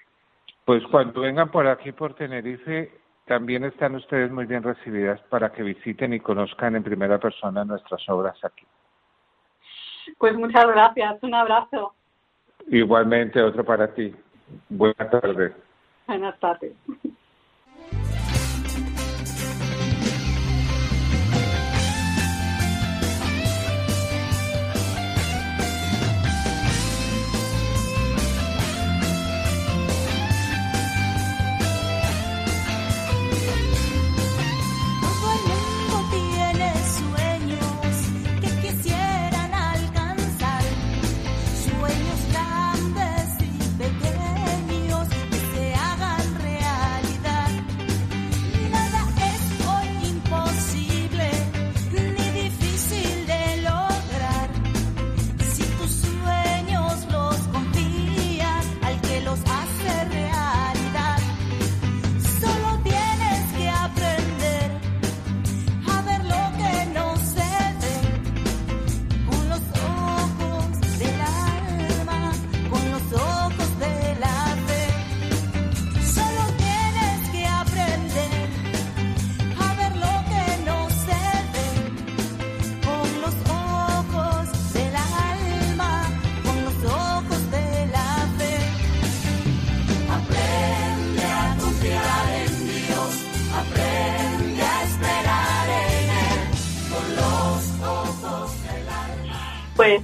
Pues 0.65 0.83
cuando 0.91 1.21
vengan 1.21 1.51
por 1.51 1.67
aquí, 1.67 1.93
por 1.93 2.15
Tenerife, 2.15 2.91
también 3.27 3.65
están 3.65 3.95
ustedes 3.97 4.31
muy 4.31 4.47
bien 4.47 4.63
recibidas 4.63 5.21
para 5.29 5.53
que 5.53 5.63
visiten 5.63 6.15
y 6.15 6.21
conozcan 6.21 6.75
en 6.75 6.83
primera 6.83 7.19
persona 7.19 7.65
nuestras 7.65 8.09
obras 8.09 8.43
aquí. 8.43 8.65
Pues 10.19 10.35
muchas 10.35 10.67
gracias, 10.67 11.23
un 11.23 11.35
abrazo. 11.35 11.95
Igualmente, 12.69 13.43
otro 13.43 13.65
para 13.65 13.93
ti. 13.95 14.15
Buenas 14.69 15.11
tardes. 15.11 15.53
Buenas 16.07 16.39
tardes. 16.41 16.73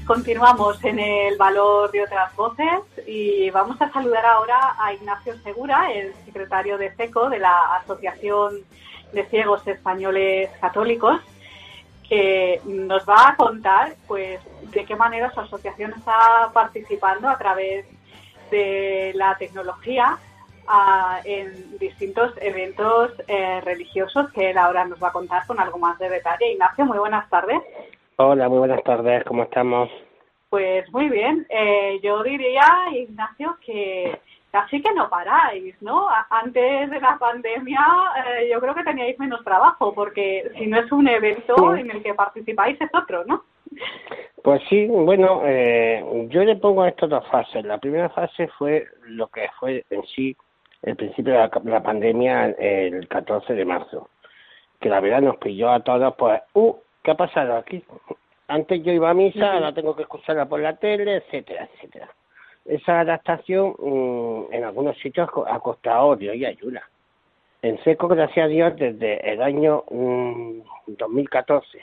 Continuamos 0.09 0.83
en 0.85 0.99
el 0.99 1.37
valor 1.37 1.91
de 1.91 2.03
otras 2.03 2.35
voces 2.35 2.81
y 3.07 3.51
vamos 3.51 3.77
a 3.83 3.93
saludar 3.93 4.25
ahora 4.25 4.75
a 4.79 4.95
Ignacio 4.95 5.37
Segura, 5.43 5.93
el 5.93 6.15
secretario 6.25 6.79
de 6.79 6.95
SECO 6.97 7.29
de 7.29 7.39
la 7.39 7.77
Asociación 7.83 8.55
de 9.13 9.27
Ciegos 9.27 9.67
Españoles 9.67 10.49
Católicos, 10.63 11.21
que 12.09 12.59
nos 12.65 13.07
va 13.07 13.29
a 13.29 13.37
contar 13.37 13.97
pues 14.07 14.41
de 14.73 14.87
qué 14.87 14.97
manera 14.97 15.31
su 15.31 15.41
asociación 15.41 15.93
está 15.93 16.51
participando 16.55 17.29
a 17.29 17.37
través 17.37 17.85
de 18.51 19.13
la 19.15 19.37
tecnología 19.37 20.17
en 21.25 21.79
distintos 21.79 22.33
eventos 22.41 23.13
eh, 23.27 23.61
religiosos 23.61 24.33
que 24.33 24.51
él 24.51 24.59
ahora 24.59 24.87
nos 24.87 25.03
va 25.03 25.09
a 25.09 25.13
contar 25.13 25.47
con 25.47 25.61
algo 25.61 25.79
más 25.79 25.99
de 25.99 26.09
detalle. 26.09 26.53
Ignacio, 26.53 26.87
muy 26.87 26.99
buenas 26.99 27.29
tardes. 27.29 27.61
Hola, 28.21 28.49
muy 28.49 28.59
buenas 28.59 28.83
tardes, 28.83 29.23
¿cómo 29.23 29.45
estamos? 29.45 29.89
Pues 30.51 30.93
muy 30.93 31.09
bien. 31.09 31.47
Eh, 31.51 32.01
yo 32.03 32.21
diría, 32.25 32.65
Ignacio, 32.93 33.57
que 33.65 34.19
casi 34.51 34.83
que 34.83 34.93
no 34.93 35.09
paráis, 35.09 35.81
¿no? 35.81 36.09
Antes 36.29 36.91
de 36.91 37.01
la 37.01 37.17
pandemia 37.17 37.79
eh, 38.27 38.49
yo 38.53 38.59
creo 38.59 38.75
que 38.75 38.83
teníais 38.83 39.17
menos 39.21 39.45
trabajo, 39.45 39.95
porque 39.95 40.51
si 40.59 40.67
no 40.67 40.81
es 40.81 40.91
un 40.91 41.07
evento 41.07 41.77
en 41.77 41.93
el 41.93 42.03
que 42.03 42.13
participáis 42.13 42.77
es 42.81 42.91
otro, 42.93 43.25
¿no? 43.25 43.45
Pues 44.43 44.63
sí, 44.69 44.87
bueno, 44.89 45.43
eh, 45.45 46.05
yo 46.29 46.43
le 46.43 46.57
pongo 46.57 46.83
a 46.83 46.89
esto 46.89 47.07
dos 47.07 47.25
fases. 47.29 47.65
La 47.65 47.79
primera 47.79 48.09
fase 48.09 48.49
fue 48.59 48.85
lo 49.05 49.29
que 49.29 49.49
fue 49.61 49.85
en 49.91 50.03
sí 50.17 50.37
el 50.83 50.97
principio 50.97 51.35
de 51.35 51.49
la, 51.71 51.83
pandemia 51.85 52.47
el 52.47 53.07
14 53.07 53.55
de 53.55 53.65
marzo, 53.65 54.09
que 54.81 54.89
la 54.89 54.99
verdad 54.99 55.23
nos 55.23 55.37
pilló 55.37 55.71
a 55.71 55.85
todos, 55.85 56.17
pues, 56.17 56.43
uh, 56.55 56.75
¿qué 57.03 57.11
ha 57.11 57.17
pasado 57.17 57.57
aquí? 57.57 57.83
Antes 58.49 58.83
yo 58.83 58.93
iba 58.93 59.11
a 59.11 59.15
misa, 59.15 59.53
ahora 59.53 59.75
tengo 59.75 59.95
que 59.95 60.03
escucharla 60.03 60.47
por 60.47 60.61
la 60.61 60.77
tele, 60.77 61.17
etcétera, 61.17 61.69
etcétera. 61.75 62.09
Esa 62.65 63.01
adaptación 63.01 63.75
mm, 63.79 64.53
en 64.53 64.65
algunos 64.65 64.97
sitios 64.99 65.29
ha 65.47 65.61
costado 65.61 66.09
odio 66.09 66.35
y 66.35 66.45
ayuda. 66.45 66.83
En 67.61 67.83
seco, 67.83 68.09
gracias 68.09 68.45
a 68.45 68.49
Dios, 68.49 68.77
desde 68.77 69.33
el 69.33 69.43
año 69.43 69.85
2014 70.87 71.79
mm, 71.79 71.81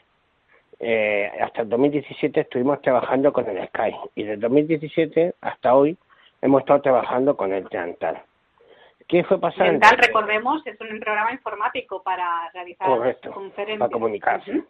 eh, 0.79 1.31
hasta 1.41 1.61
el 1.61 1.69
2017 1.69 2.41
estuvimos 2.41 2.81
trabajando 2.81 3.31
con 3.31 3.47
el 3.47 3.65
Sky 3.67 3.95
y 4.15 4.23
desde 4.23 4.41
2017 4.41 5.35
hasta 5.41 5.73
hoy 5.73 5.97
hemos 6.41 6.61
estado 6.61 6.81
trabajando 6.81 7.37
con 7.37 7.53
el 7.53 7.67
Teantal. 7.69 8.21
¿Qué 9.07 9.23
fue 9.23 9.39
pasando? 9.39 9.79
Teantal, 9.79 9.97
recordemos, 9.97 10.65
es 10.65 10.79
un 10.81 10.99
programa 10.99 11.31
informático 11.31 12.01
para 12.01 12.49
realizar 12.53 12.87
conferencias. 13.33 13.79
para 13.79 13.91
comunicarse. 13.91 14.63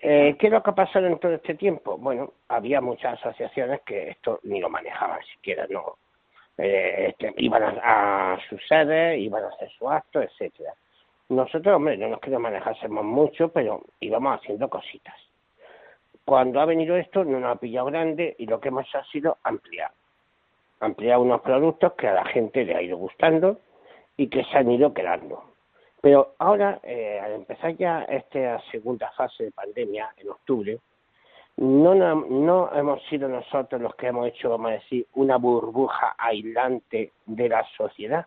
Eh, 0.00 0.36
¿Qué 0.38 0.46
es 0.46 0.52
lo 0.52 0.62
que 0.62 0.70
ha 0.70 0.74
pasado 0.74 1.06
en 1.06 1.18
todo 1.18 1.34
este 1.34 1.54
tiempo? 1.54 1.98
Bueno, 1.98 2.32
había 2.48 2.80
muchas 2.80 3.18
asociaciones 3.18 3.80
que 3.82 4.10
esto 4.10 4.38
ni 4.44 4.60
lo 4.60 4.70
manejaban 4.70 5.20
siquiera, 5.24 5.66
no. 5.68 5.96
Eh, 6.56 7.08
este, 7.08 7.34
iban 7.38 7.62
a, 7.64 8.38
sus 8.48 8.64
sedes, 8.66 9.18
iban 9.18 9.44
a 9.44 9.48
hacer 9.48 9.70
su 9.70 9.90
acto, 9.90 10.20
etcétera. 10.20 10.72
Nosotros, 11.30 11.74
hombre, 11.74 11.96
no 11.96 12.08
nos 12.08 12.20
queríamos 12.20 12.50
manejásemos 12.50 13.04
mucho, 13.04 13.48
pero 13.48 13.82
íbamos 14.00 14.40
haciendo 14.40 14.68
cositas. 14.68 15.14
Cuando 16.24 16.60
ha 16.60 16.64
venido 16.64 16.96
esto, 16.96 17.24
no 17.24 17.40
nos 17.40 17.56
ha 17.56 17.60
pillado 17.60 17.86
grande 17.86 18.36
y 18.38 18.46
lo 18.46 18.60
que 18.60 18.68
hemos 18.68 18.86
hecho 18.86 18.98
ha 18.98 19.04
sido 19.06 19.38
ampliar. 19.42 19.90
Ampliar 20.80 21.18
unos 21.18 21.40
productos 21.40 21.94
que 21.94 22.06
a 22.06 22.14
la 22.14 22.24
gente 22.26 22.64
le 22.64 22.74
ha 22.74 22.82
ido 22.82 22.96
gustando 22.96 23.60
y 24.16 24.28
que 24.28 24.44
se 24.44 24.58
han 24.58 24.70
ido 24.70 24.94
quedando. 24.94 25.47
Pero 26.00 26.34
ahora, 26.38 26.80
eh, 26.82 27.20
al 27.22 27.32
empezar 27.32 27.76
ya 27.76 28.02
esta 28.04 28.60
segunda 28.70 29.10
fase 29.12 29.44
de 29.44 29.50
pandemia, 29.50 30.12
en 30.16 30.30
octubre, 30.30 30.78
no, 31.56 31.94
no, 31.94 32.70
hemos 32.72 33.02
sido 33.08 33.28
nosotros 33.28 33.80
los 33.82 33.94
que 33.96 34.06
hemos 34.06 34.28
hecho, 34.28 34.50
vamos 34.50 34.70
a 34.70 34.74
decir, 34.74 35.06
una 35.14 35.36
burbuja 35.38 36.14
aislante 36.16 37.12
de 37.26 37.48
la 37.48 37.66
sociedad, 37.76 38.26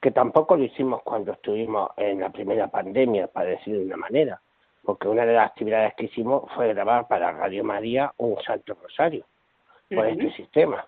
que 0.00 0.12
tampoco 0.12 0.56
lo 0.56 0.62
hicimos 0.62 1.02
cuando 1.02 1.32
estuvimos 1.32 1.90
en 1.96 2.20
la 2.20 2.30
primera 2.30 2.68
pandemia, 2.68 3.26
para 3.26 3.50
decirlo 3.50 3.80
de 3.80 3.86
una 3.86 3.96
manera, 3.96 4.40
porque 4.84 5.08
una 5.08 5.26
de 5.26 5.32
las 5.32 5.48
actividades 5.48 5.94
que 5.94 6.04
hicimos 6.04 6.44
fue 6.54 6.72
grabar 6.72 7.08
para 7.08 7.32
Radio 7.32 7.64
María 7.64 8.12
un 8.18 8.40
Santo 8.42 8.76
Rosario, 8.80 9.24
por 9.92 10.06
este 10.06 10.30
sistema, 10.32 10.86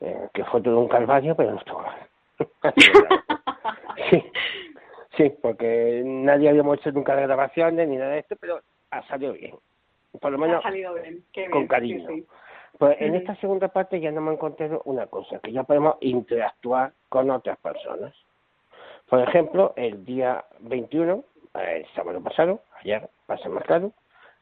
eh, 0.00 0.28
que 0.32 0.44
fue 0.44 0.62
todo 0.62 0.80
un 0.80 0.88
calvario, 0.88 1.34
pero 1.36 1.50
no 1.50 1.58
estuvo 1.58 1.82
mal. 1.82 2.08
sí, 4.10 4.24
Sí, 5.16 5.32
porque 5.40 6.02
nadie 6.04 6.48
habíamos 6.48 6.78
hecho 6.78 6.92
nunca 6.92 7.14
grabaciones 7.14 7.88
ni 7.88 7.96
nada 7.96 8.12
de 8.12 8.18
esto, 8.20 8.36
pero 8.38 8.60
ha 8.90 9.02
salido 9.08 9.32
bien. 9.32 9.54
Por 10.20 10.32
lo 10.32 10.38
menos 10.38 10.62
con 11.50 11.66
cariño. 11.66 12.08
Pues 12.78 12.96
en 13.00 13.14
esta 13.14 13.34
segunda 13.36 13.68
parte 13.68 14.00
ya 14.00 14.10
no 14.10 14.20
me 14.20 14.34
encontrado 14.34 14.82
una 14.84 15.06
cosa, 15.06 15.38
que 15.38 15.52
ya 15.52 15.62
podemos 15.62 15.96
interactuar 16.00 16.92
con 17.08 17.30
otras 17.30 17.56
personas. 17.58 18.14
Por 19.08 19.20
ejemplo, 19.20 19.72
el 19.76 20.04
día 20.04 20.44
21, 20.60 21.24
el 21.54 21.86
sábado 21.94 22.20
pasado, 22.20 22.60
ayer, 22.80 23.08
ser 23.42 23.50
más 23.50 23.64
claro, 23.64 23.92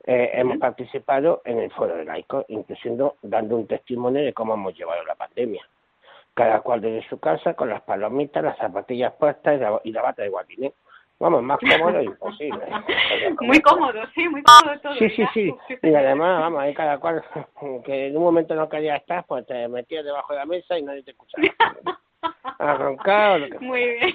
eh, 0.05 0.31
hemos 0.35 0.59
participado 0.59 1.43
en 1.45 1.61
el 1.61 1.71
foro 1.71 1.95
de 1.95 2.05
laico, 2.05 2.45
incluso 2.49 3.17
dando 3.23 3.57
un 3.57 3.69
testimonio 3.69 4.25
de 4.25 4.33
cómo 4.33 4.55
hemos 4.55 4.77
llevado 4.77 5.05
la 5.05 5.15
pandemia 5.15 5.65
cada 6.35 6.61
cual 6.61 6.81
desde 6.81 7.09
su 7.09 7.19
casa, 7.19 7.55
con 7.55 7.69
las 7.69 7.83
palomitas, 7.83 8.43
las 8.43 8.59
zapatillas 8.59 9.13
puestas 9.15 9.61
y 9.85 9.93
la, 9.93 10.03
bata 10.03 10.23
de 10.23 10.29
guatiné. 10.29 10.75
Vamos, 11.21 11.43
más 11.43 11.59
cómodo 11.79 12.03
imposible. 12.03 12.67
Muy 13.41 13.61
cómodo, 13.61 14.01
sí, 14.15 14.29
muy 14.29 14.43
cómodo 14.43 14.81
todo. 14.81 14.95
Sí, 14.95 15.09
sí, 15.11 15.25
sí. 15.33 15.55
Y 15.83 15.95
además, 15.95 16.41
vamos, 16.41 16.61
ahí 16.61 16.75
cada 16.75 16.99
cual, 16.99 17.25
que 17.85 18.09
en 18.09 18.17
un 18.17 18.23
momento 18.23 18.55
no 18.55 18.69
quería 18.69 18.97
estar, 18.97 19.25
pues 19.27 19.47
te 19.47 19.69
metías 19.69 20.05
debajo 20.05 20.33
de 20.33 20.39
la 20.41 20.47
mesa 20.47 20.77
y 20.77 20.83
nadie 20.83 21.05
te 21.05 21.13
escuchaba. 21.13 21.47
Arroncado, 22.59 23.39
lo 23.39 23.51
que 23.51 23.59
Muy 23.59 23.81
bien. 23.81 24.15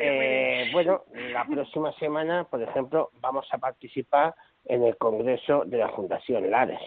Eh, 0.00 0.70
bueno, 0.72 1.04
la 1.12 1.44
próxima 1.44 1.92
semana, 1.94 2.44
por 2.44 2.62
ejemplo, 2.62 3.10
vamos 3.20 3.46
a 3.52 3.58
participar 3.58 4.34
en 4.64 4.82
el 4.82 4.96
congreso 4.96 5.62
de 5.66 5.78
la 5.78 5.90
Fundación 5.90 6.50
Lares 6.50 6.80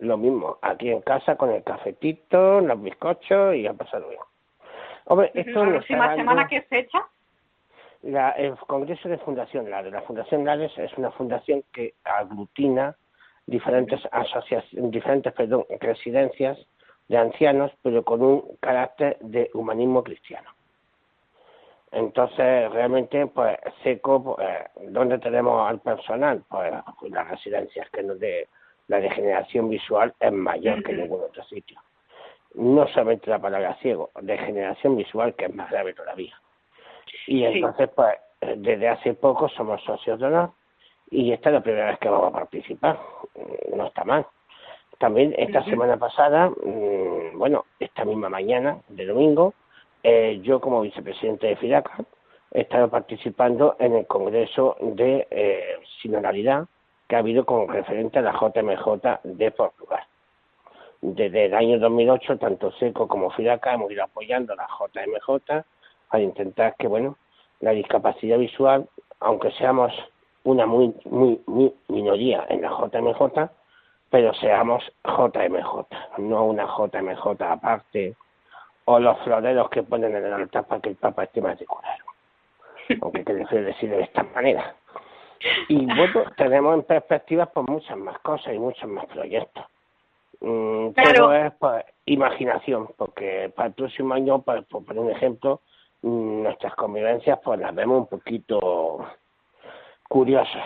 lo 0.00 0.16
mismo, 0.16 0.58
aquí 0.62 0.90
en 0.90 1.02
casa 1.02 1.36
con 1.36 1.50
el 1.50 1.62
cafetito, 1.62 2.60
los 2.60 2.82
bizcochos 2.82 3.54
y 3.54 3.66
ha 3.66 3.74
pasado 3.74 4.08
bien. 4.08 4.20
Hombre, 5.04 5.30
esto 5.34 5.64
¿La 5.64 5.70
próxima 5.72 6.16
semana 6.16 6.48
qué 6.48 6.62
fecha? 6.62 7.06
La, 8.02 8.30
el 8.30 8.56
Congreso 8.56 9.08
de 9.08 9.18
Fundación 9.18 9.70
LARES. 9.70 9.92
La 9.92 10.02
Fundación 10.02 10.44
LARES 10.44 10.76
es 10.78 10.96
una 10.96 11.10
fundación 11.10 11.62
que 11.72 11.94
aglutina 12.04 12.96
diferentes 13.46 14.00
asociaciones, 14.10 14.90
diferentes 14.90 15.32
perdón, 15.32 15.66
residencias 15.80 16.58
de 17.08 17.18
ancianos, 17.18 17.72
pero 17.82 18.02
con 18.04 18.22
un 18.22 18.56
carácter 18.60 19.18
de 19.20 19.50
humanismo 19.52 20.02
cristiano. 20.02 20.48
Entonces, 21.92 22.70
realmente, 22.70 23.26
pues, 23.26 23.58
SECO, 23.82 24.36
pues, 24.36 24.48
¿dónde 24.92 25.18
tenemos 25.18 25.68
al 25.68 25.80
personal? 25.80 26.44
Pues, 26.48 26.72
las 27.10 27.28
residencias 27.28 27.90
que 27.90 28.02
nos 28.04 28.20
de 28.20 28.48
la 28.90 29.00
degeneración 29.00 29.68
visual 29.68 30.12
es 30.18 30.32
mayor 30.32 30.82
que 30.82 30.90
en 30.90 31.02
ningún 31.02 31.20
otro 31.22 31.44
sitio. 31.44 31.80
No 32.54 32.88
solamente 32.88 33.30
la 33.30 33.38
palabra 33.38 33.76
ciego, 33.76 34.10
degeneración 34.20 34.96
visual 34.96 35.32
que 35.36 35.44
es 35.44 35.54
más 35.54 35.70
grave 35.70 35.94
todavía. 35.94 36.34
Y 37.28 37.44
entonces, 37.44 37.88
pues, 37.94 38.16
desde 38.56 38.88
hace 38.88 39.14
poco 39.14 39.48
somos 39.48 39.80
socios 39.84 40.18
de 40.18 40.26
honor 40.26 40.50
y 41.08 41.30
esta 41.30 41.50
es 41.50 41.54
la 41.54 41.62
primera 41.62 41.86
vez 41.86 42.00
que 42.00 42.08
vamos 42.08 42.34
a 42.34 42.38
participar. 42.40 42.98
No 43.76 43.86
está 43.86 44.02
mal. 44.02 44.26
También 44.98 45.36
esta 45.38 45.64
semana 45.64 45.96
pasada, 45.96 46.50
mm, 46.50 47.38
bueno, 47.38 47.66
esta 47.78 48.04
misma 48.04 48.28
mañana 48.28 48.78
de 48.88 49.06
domingo, 49.06 49.54
eh, 50.02 50.40
yo 50.42 50.60
como 50.60 50.80
vicepresidente 50.80 51.46
de 51.46 51.56
FIDACA 51.56 52.04
he 52.52 52.62
estado 52.62 52.88
participando 52.88 53.76
en 53.78 53.94
el 53.94 54.06
Congreso 54.08 54.76
de 54.80 55.28
eh, 55.30 55.76
Sinodalidad 56.02 56.66
que 57.10 57.16
ha 57.16 57.18
habido 57.18 57.44
con 57.44 57.66
referente 57.66 58.20
a 58.20 58.22
la 58.22 58.30
JMJ 58.32 59.20
de 59.24 59.50
Portugal. 59.50 60.04
Desde 61.02 61.46
el 61.46 61.54
año 61.54 61.80
2008, 61.80 62.38
tanto 62.38 62.70
SECO 62.70 63.08
como 63.08 63.30
FIDACA 63.30 63.74
hemos 63.74 63.90
ido 63.90 64.04
apoyando 64.04 64.54
la 64.54 64.68
JMJ 64.68 65.64
para 66.08 66.22
intentar 66.22 66.76
que, 66.78 66.86
bueno, 66.86 67.16
la 67.58 67.72
discapacidad 67.72 68.38
visual, 68.38 68.88
aunque 69.18 69.50
seamos 69.52 69.92
una 70.44 70.66
muy, 70.66 70.94
muy, 71.06 71.42
muy 71.46 71.74
minoría 71.88 72.46
en 72.48 72.62
la 72.62 72.68
JMJ, 72.70 73.50
pero 74.08 74.32
seamos 74.34 74.84
JMJ, 75.04 76.18
no 76.18 76.44
una 76.44 76.64
JMJ 76.64 77.42
aparte, 77.42 78.14
o 78.84 79.00
los 79.00 79.18
floreros 79.24 79.68
que 79.70 79.82
ponen 79.82 80.14
en 80.14 80.26
el 80.26 80.32
altar 80.32 80.64
para 80.64 80.80
que 80.80 80.90
el 80.90 80.96
Papa 80.96 81.24
esté 81.24 81.40
más 81.40 81.58
decorado. 81.58 82.04
Aunque 83.02 83.24
que 83.24 83.34
decir 83.34 83.90
de 83.90 84.02
esta 84.02 84.22
manera. 84.22 84.76
Y 85.68 85.86
bueno, 85.86 86.24
tenemos 86.36 86.74
en 86.74 86.82
perspectiva 86.82 87.46
pues 87.46 87.68
muchas 87.68 87.96
más 87.96 88.18
cosas 88.20 88.54
y 88.54 88.58
muchos 88.58 88.88
más 88.88 89.06
proyectos. 89.06 89.64
Mm, 90.40 90.88
Pero 90.94 91.32
es 91.32 91.52
pues 91.58 91.84
imaginación, 92.06 92.88
porque 92.96 93.52
para 93.54 93.68
el 93.68 93.74
próximo 93.74 94.14
año, 94.14 94.42
pues, 94.42 94.64
por 94.66 94.84
poner 94.84 95.02
un 95.02 95.10
ejemplo, 95.10 95.60
mm, 96.02 96.42
nuestras 96.42 96.74
convivencias 96.74 97.38
pues 97.44 97.60
las 97.60 97.74
vemos 97.74 98.00
un 98.00 98.06
poquito 98.06 99.06
curiosas. 100.08 100.64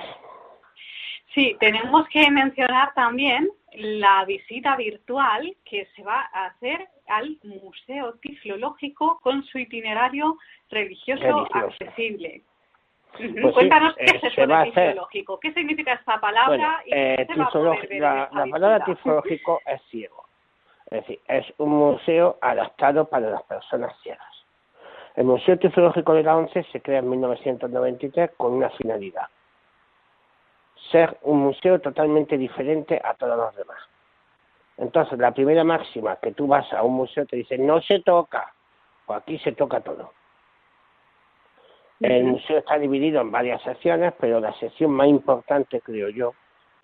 Sí, 1.35 1.57
tenemos 1.59 2.07
que 2.09 2.31
mencionar 2.31 2.95
también 2.95 3.51
la 3.73 4.25
visita 4.25 4.77
virtual 4.77 5.57
que 5.65 5.87
se 5.97 6.03
va 6.05 6.31
a 6.33 6.47
hacer 6.47 6.89
al 7.09 7.39
Museo 7.43 8.15
Tiflológico 8.23 9.19
con 9.21 9.43
su 9.45 9.59
itinerario 9.59 10.37
religioso, 10.71 11.49
accesible. 11.53 12.43
Pues 13.17 13.55
Cuéntanos 13.55 13.95
qué 13.97 14.05
es 14.07 14.25
eso 14.25 14.47
de 14.47 14.65
tiflológico, 14.65 15.39
qué 15.39 15.53
significa 15.53 15.93
esta 15.93 16.21
palabra 16.21 16.83
y 16.85 16.93
eh, 16.93 17.27
se 17.29 17.39
va 17.39 17.47
a 17.47 17.77
ver 17.77 18.01
la, 18.01 18.29
la 18.33 18.47
palabra 18.47 18.85
tiflológico 18.85 19.61
es 19.67 19.81
ciego, 19.83 20.25
es 20.87 21.01
decir, 21.01 21.21
es 21.29 21.47
un 21.59 21.71
museo 21.71 22.39
adaptado 22.41 23.05
para 23.05 23.31
las 23.31 23.43
personas 23.45 23.97
ciegas. 24.03 24.35
El 25.15 25.27
Museo 25.27 25.57
Tiflológico 25.57 26.13
de 26.13 26.25
la 26.25 26.37
ONCE 26.37 26.65
se 26.73 26.81
crea 26.81 26.99
en 26.99 27.09
1993 27.09 28.33
con 28.37 28.53
una 28.53 28.69
finalidad, 28.71 29.29
ser 30.91 31.17
un 31.23 31.39
museo 31.39 31.81
totalmente 31.81 32.37
diferente 32.37 33.01
a 33.03 33.15
todos 33.15 33.37
los 33.37 33.55
demás. 33.55 33.79
Entonces, 34.77 35.17
la 35.21 35.31
primera 35.31 35.63
máxima 35.63 36.17
que 36.17 36.33
tú 36.33 36.49
vas 36.49 36.73
a 36.73 36.83
un 36.83 36.95
museo 36.95 37.27
te 37.27 37.37
dice 37.37 37.57
no 37.59 37.81
se 37.81 38.01
toca, 38.01 38.53
o 39.07 39.15
aquí 39.15 39.39
se 39.39 39.53
toca 39.53 39.81
todo. 39.81 40.13
El 42.05 42.25
museo 42.25 42.59
está 42.59 42.79
dividido 42.79 43.23
en 43.23 43.31
varias 43.31 43.63
secciones, 43.63 44.13
pero 44.21 44.39
la 44.39 44.53
sección 44.59 44.91
más 44.91 45.09
importante, 45.09 45.81
creo 45.81 46.11
yo, 46.11 46.35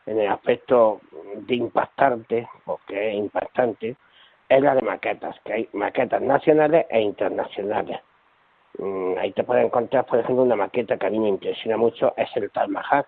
en 0.06 0.18
el 0.18 0.28
aspecto 0.30 1.02
de 1.46 1.56
impactante, 1.56 2.48
porque 2.64 3.10
es 3.10 3.16
impactante, 3.16 3.96
es 4.48 4.62
la 4.62 4.74
de 4.74 4.80
maquetas, 4.80 5.38
que 5.44 5.52
hay 5.52 5.68
maquetas 5.74 6.22
nacionales 6.22 6.86
e 6.88 7.02
internacionales. 7.02 8.00
Mm, 8.78 9.18
ahí 9.18 9.32
te 9.32 9.44
puedes 9.44 9.66
encontrar, 9.66 10.06
por 10.06 10.20
ejemplo, 10.20 10.42
una 10.42 10.56
maqueta 10.56 10.96
que 10.96 11.06
a 11.06 11.10
mí 11.10 11.18
me 11.18 11.28
impresiona 11.28 11.76
mucho, 11.76 12.14
es 12.16 12.34
el 12.36 12.50
Taj 12.50 12.68
Mahal. 12.68 13.04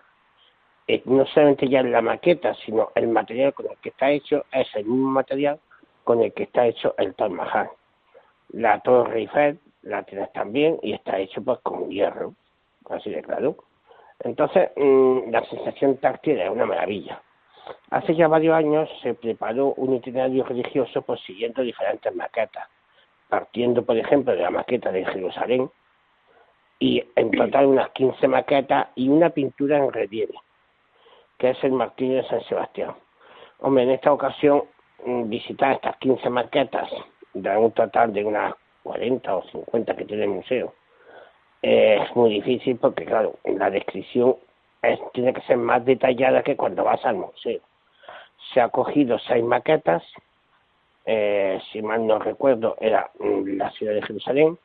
Eh, 0.87 1.01
no 1.05 1.25
solamente 1.25 1.67
ya 1.67 1.81
la 1.81 2.03
maqueta, 2.03 2.53
sino 2.63 2.91
el 2.93 3.07
material 3.07 3.55
con 3.55 3.65
el 3.71 3.77
que 3.77 3.89
está 3.89 4.11
hecho 4.11 4.45
es 4.51 4.67
el 4.75 4.85
mismo 4.85 5.09
material 5.09 5.59
con 6.03 6.21
el 6.21 6.31
que 6.31 6.43
está 6.43 6.67
hecho 6.67 6.93
el 6.99 7.15
Taj 7.15 7.31
Mahal. 7.31 7.69
La 8.49 8.79
Torre 8.81 9.21
Eiffel 9.21 9.59
la 9.83 10.03
tienes 10.03 10.31
también 10.33 10.79
y 10.81 10.93
está 10.93 11.19
hecho 11.19 11.41
pues 11.43 11.59
con 11.59 11.89
hierro, 11.89 12.33
así 12.89 13.09
de 13.09 13.21
claro. 13.21 13.55
Entonces, 14.19 14.71
mm, 14.75 15.29
la 15.29 15.43
sensación 15.45 15.97
táctil 15.97 16.39
es 16.39 16.49
una 16.49 16.65
maravilla. 16.65 17.21
Hace 17.91 18.15
ya 18.15 18.27
varios 18.27 18.55
años 18.55 18.89
se 19.01 19.13
preparó 19.13 19.73
un 19.75 19.95
itinerario 19.95 20.43
religioso 20.43 21.01
pues 21.01 21.21
siguiendo 21.21 21.61
diferentes 21.61 22.13
maquetas, 22.15 22.67
partiendo, 23.29 23.83
por 23.83 23.97
ejemplo, 23.97 24.33
de 24.33 24.41
la 24.41 24.49
maqueta 24.49 24.91
de 24.91 25.05
Jerusalén, 25.05 25.69
y 26.79 27.03
en 27.15 27.31
total 27.31 27.67
unas 27.67 27.89
15 27.91 28.27
maquetas 28.27 28.87
y 28.95 29.07
una 29.07 29.29
pintura 29.29 29.77
en 29.77 29.91
relieve, 29.91 30.35
que 31.37 31.51
es 31.51 31.63
el 31.63 31.71
martillo 31.71 32.15
de 32.15 32.27
San 32.27 32.43
Sebastián. 32.43 32.95
Hombre, 33.59 33.83
en 33.83 33.91
esta 33.91 34.11
ocasión 34.11 34.63
mm, 35.05 35.29
visitar 35.29 35.73
estas 35.73 35.97
15 35.97 36.29
maquetas 36.29 36.89
de 37.33 37.57
un 37.57 37.71
total 37.71 38.11
de 38.11 38.25
unas 38.25 38.53
40 38.83 39.35
o 39.35 39.43
50 39.43 39.95
que 39.95 40.05
tiene 40.05 40.23
el 40.23 40.29
museo. 40.29 40.73
es 41.61 42.15
muy 42.15 42.29
difícil 42.31 42.77
porque, 42.77 43.05
claro, 43.05 43.35
la 43.45 43.69
descripción 43.69 44.35
tiene 45.13 45.33
que 45.33 45.41
ser 45.41 45.57
más 45.57 45.83
detallada 45.85 46.43
que 46.43 46.57
cuando 46.57 46.83
vas 46.83 47.03
al 47.05 47.15
museo. 47.15 47.61
Se 48.53 48.61
ha 48.61 48.69
cogido 48.69 49.17
seis 49.19 49.43
maquetas, 49.43 50.03
eh, 51.05 51.59
si 51.71 51.81
mal 51.81 52.05
no 52.05 52.19
recuerdo, 52.19 52.75
era 52.79 53.09
mm, 53.19 53.57
la 53.57 53.71
ciudad 53.71 53.93
de 53.93 54.01
Jerusalén, 54.01 54.57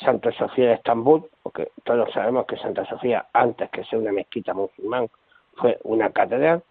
Santa 0.00 0.30
Sofía 0.32 0.68
de 0.68 0.74
Estambul, 0.74 1.28
porque 1.42 1.70
todos 1.84 2.12
sabemos 2.12 2.46
que 2.46 2.56
Santa 2.56 2.84
Sofía, 2.86 3.26
antes 3.32 3.70
que 3.70 3.84
sea 3.84 3.98
una 3.98 4.12
mezquita 4.12 4.52
musulmán, 4.52 5.08
fue 5.54 5.78
una 5.84 6.10
catedral. 6.10 6.62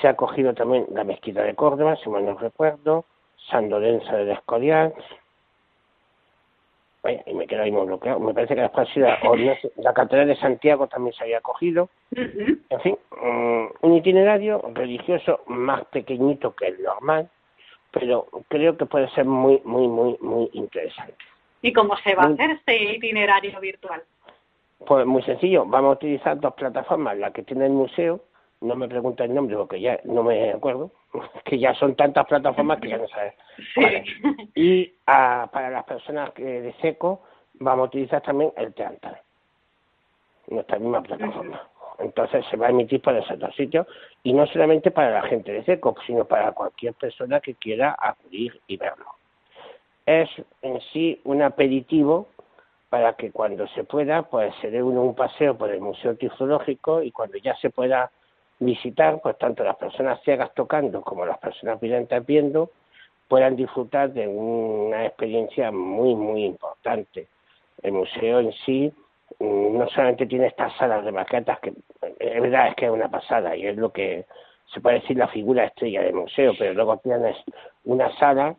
Se 0.00 0.08
ha 0.08 0.16
cogido 0.16 0.54
también 0.54 0.86
la 0.92 1.04
mezquita 1.04 1.42
de 1.42 1.54
Córdoba, 1.54 1.96
si 1.96 2.08
mal 2.08 2.24
no 2.24 2.38
recuerdo, 2.38 3.04
San 3.50 3.68
Lorenzo 3.68 4.16
de 4.16 4.32
Escorial, 4.32 4.94
y 7.26 7.34
me 7.34 7.46
quedo 7.46 7.62
ahí 7.62 7.70
bloqueado. 7.70 8.20
Me 8.20 8.34
parece 8.34 8.54
que 8.54 8.60
después 8.60 8.88
la, 8.96 9.18
la 9.76 9.94
catedral 9.94 10.28
de 10.28 10.36
Santiago 10.36 10.86
también 10.86 11.14
se 11.14 11.24
había 11.24 11.40
cogido. 11.40 11.88
En 12.12 12.80
fin, 12.82 12.96
mm, 13.10 13.66
un 13.80 13.96
itinerario 13.96 14.60
religioso 14.74 15.40
más 15.46 15.84
pequeñito 15.86 16.54
que 16.54 16.66
el 16.68 16.82
normal, 16.82 17.28
pero 17.90 18.26
creo 18.48 18.76
que 18.76 18.86
puede 18.86 19.08
ser 19.10 19.24
muy, 19.24 19.60
muy, 19.64 19.88
muy, 19.88 20.16
muy 20.20 20.50
interesante. 20.52 21.16
¿Y 21.62 21.72
cómo 21.72 21.96
se 21.98 22.14
va 22.14 22.24
a 22.24 22.28
hacer 22.28 22.50
este 22.50 22.94
itinerario 22.94 23.58
virtual? 23.60 24.02
Pues 24.86 25.06
muy 25.06 25.22
sencillo, 25.22 25.64
vamos 25.66 25.90
a 25.90 25.96
utilizar 25.98 26.40
dos 26.40 26.54
plataformas, 26.54 27.16
la 27.18 27.32
que 27.32 27.42
tiene 27.42 27.66
el 27.66 27.72
museo 27.72 28.20
no 28.60 28.76
me 28.76 28.88
pregunta 28.88 29.24
el 29.24 29.34
nombre 29.34 29.56
porque 29.56 29.80
ya 29.80 29.98
no 30.04 30.22
me 30.22 30.52
acuerdo, 30.52 30.90
que 31.44 31.58
ya 31.58 31.74
son 31.74 31.94
tantas 31.94 32.26
plataformas 32.26 32.80
que 32.80 32.88
ya 32.88 32.98
no 32.98 33.08
sabes. 33.08 33.34
Y 34.54 34.86
para 35.04 35.70
las 35.70 35.84
personas 35.84 36.30
que 36.32 36.44
de 36.44 36.72
seco 36.74 37.22
vamos 37.54 37.84
a 37.84 37.88
utilizar 37.88 38.22
también 38.22 38.52
el 38.56 38.74
Teantal, 38.74 39.20
nuestra 40.48 40.78
misma 40.78 41.02
plataforma. 41.02 41.62
Entonces 41.98 42.44
se 42.50 42.56
va 42.56 42.68
a 42.68 42.70
emitir 42.70 43.02
por 43.02 43.14
esos 43.14 43.38
dos 43.38 43.54
sitios 43.54 43.86
y 44.22 44.32
no 44.32 44.46
solamente 44.46 44.90
para 44.90 45.10
la 45.10 45.22
gente 45.22 45.52
de 45.52 45.64
seco, 45.64 45.94
sino 46.06 46.24
para 46.24 46.52
cualquier 46.52 46.94
persona 46.94 47.40
que 47.40 47.54
quiera 47.54 47.94
acudir 47.98 48.58
y 48.66 48.76
verlo. 48.78 49.06
Es 50.06 50.30
en 50.62 50.80
sí 50.92 51.20
un 51.24 51.42
aperitivo 51.42 52.28
para 52.88 53.12
que 53.14 53.30
cuando 53.30 53.68
se 53.68 53.84
pueda, 53.84 54.22
pues 54.22 54.52
se 54.60 54.70
dé 54.70 54.82
uno 54.82 55.02
un 55.02 55.14
paseo 55.14 55.56
por 55.56 55.70
el 55.70 55.80
Museo 55.80 56.16
Tiflológico 56.16 57.02
y 57.02 57.12
cuando 57.12 57.36
ya 57.36 57.54
se 57.56 57.70
pueda 57.70 58.10
visitar, 58.60 59.20
pues 59.22 59.36
tanto 59.38 59.64
las 59.64 59.76
personas 59.76 60.20
ciegas 60.22 60.52
tocando 60.54 61.02
como 61.02 61.24
las 61.24 61.38
personas 61.38 61.80
videntes 61.80 62.24
viendo 62.24 62.70
puedan 63.26 63.56
disfrutar 63.56 64.12
de 64.12 64.28
una 64.28 65.06
experiencia 65.06 65.70
muy, 65.72 66.14
muy 66.14 66.44
importante. 66.44 67.28
El 67.82 67.92
museo 67.92 68.40
en 68.40 68.52
sí 68.66 68.92
mm, 69.38 69.78
no 69.78 69.88
solamente 69.88 70.26
tiene 70.26 70.46
estas 70.46 70.76
salas 70.76 71.04
de 71.04 71.12
maquetas, 71.12 71.58
que 71.60 71.72
es 72.18 72.42
verdad 72.42 72.68
es 72.68 72.74
que 72.74 72.86
es 72.86 72.90
una 72.90 73.08
pasada 73.08 73.56
y 73.56 73.66
es 73.66 73.76
lo 73.76 73.90
que 73.90 74.26
se 74.74 74.80
puede 74.80 75.00
decir 75.00 75.16
la 75.16 75.28
figura 75.28 75.64
estrella 75.64 76.02
del 76.02 76.14
museo, 76.14 76.52
pero 76.58 76.74
luego 76.74 76.98
tienes 76.98 77.36
una 77.84 78.14
sala 78.18 78.54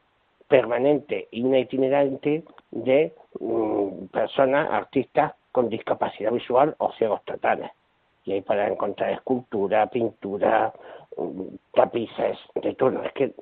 permanente 0.48 1.28
y 1.32 1.44
una 1.44 1.60
itinerante 1.60 2.44
de 2.72 3.14
mm, 3.40 4.08
personas, 4.08 4.70
artistas 4.72 5.34
con 5.52 5.70
discapacidad 5.70 6.32
visual 6.32 6.76
o 6.80 6.92
ciegos 6.94 7.24
totales 7.26 7.72
y 8.24 8.34
ahí 8.34 8.42
para 8.42 8.68
encontrar 8.68 9.12
escultura, 9.12 9.88
pintura, 9.88 10.74
tapices, 11.74 12.38
de 12.56 12.76
todo. 12.76 13.04
Es 13.04 13.14
que 13.14 13.34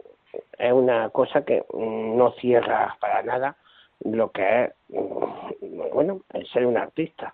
es 0.57 0.71
una 0.71 1.09
cosa 1.09 1.43
que 1.43 1.65
no 1.73 2.31
cierra 2.39 2.95
para 2.99 3.23
nada 3.23 3.57
lo 4.01 4.31
que 4.31 4.65
es, 4.65 4.71
bueno, 5.93 6.21
el 6.33 6.47
ser 6.47 6.65
un 6.65 6.77
artista. 6.77 7.33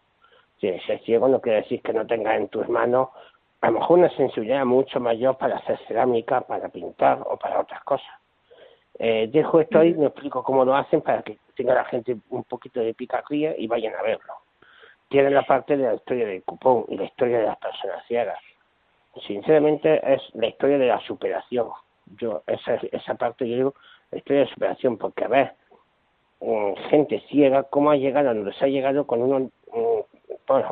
Si 0.60 0.80
ser 0.80 1.00
ciego 1.02 1.28
no 1.28 1.42
quiere 1.42 1.62
decir 1.62 1.82
que 1.82 1.94
no 1.94 2.08
tengas 2.08 2.38
en 2.38 2.48
tus 2.48 2.68
manos 2.70 3.10
a 3.62 3.72
lo 3.72 3.80
mejor 3.80 4.00
una 4.00 4.10
sensibilidad 4.16 4.64
mucho 4.66 5.00
mayor 5.00 5.38
para 5.38 5.58
hacer 5.58 5.80
cerámica, 5.88 6.42
para 6.42 6.70
pintar 6.70 7.20
o 7.26 7.38
para 7.38 7.62
otras 7.62 7.84
cosas. 7.84 8.08
Eh, 9.00 9.28
dejo 9.32 9.60
esto 9.60 9.80
ahí, 9.80 9.94
me 9.94 10.06
explico 10.06 10.44
cómo 10.44 10.64
lo 10.64 10.76
hacen 10.76 11.02
para 11.02 11.24
que 11.24 11.40
tenga 11.56 11.74
la 11.74 11.84
gente 11.86 12.16
un 12.30 12.44
poquito 12.44 12.80
de 12.80 12.94
picardía 12.94 13.58
y 13.58 13.68
vayan 13.68 13.96
a 13.96 14.04
verlo 14.04 14.45
tiene 15.16 15.30
la 15.30 15.44
parte 15.44 15.78
de 15.78 15.86
la 15.86 15.94
historia 15.94 16.28
del 16.28 16.44
cupón 16.44 16.84
y 16.90 16.98
la 16.98 17.06
historia 17.06 17.40
de 17.40 17.46
las 17.46 17.58
personas 17.58 18.06
ciegas. 18.06 18.38
Sinceramente 19.26 20.02
es 20.14 20.22
la 20.34 20.48
historia 20.48 20.78
de 20.78 20.88
la 20.88 21.00
superación. 21.08 21.70
Yo 22.18 22.44
esa 22.48 22.76
esa 22.92 23.16
parte 23.16 23.48
yo 23.48 23.56
digo 23.56 23.76
la 24.12 24.18
historia 24.18 24.42
de 24.42 24.50
superación 24.50 24.98
porque 24.98 25.24
a 25.24 25.30
ver 25.30 25.54
gente 26.90 27.24
ciega 27.30 27.64
cómo 27.64 27.92
ha 27.92 27.96
llegado 27.96 28.30
a 28.30 28.34
donde 28.34 28.52
se 28.56 28.66
ha 28.66 28.68
llegado 28.68 29.08
con 29.08 29.22
una, 29.22 29.48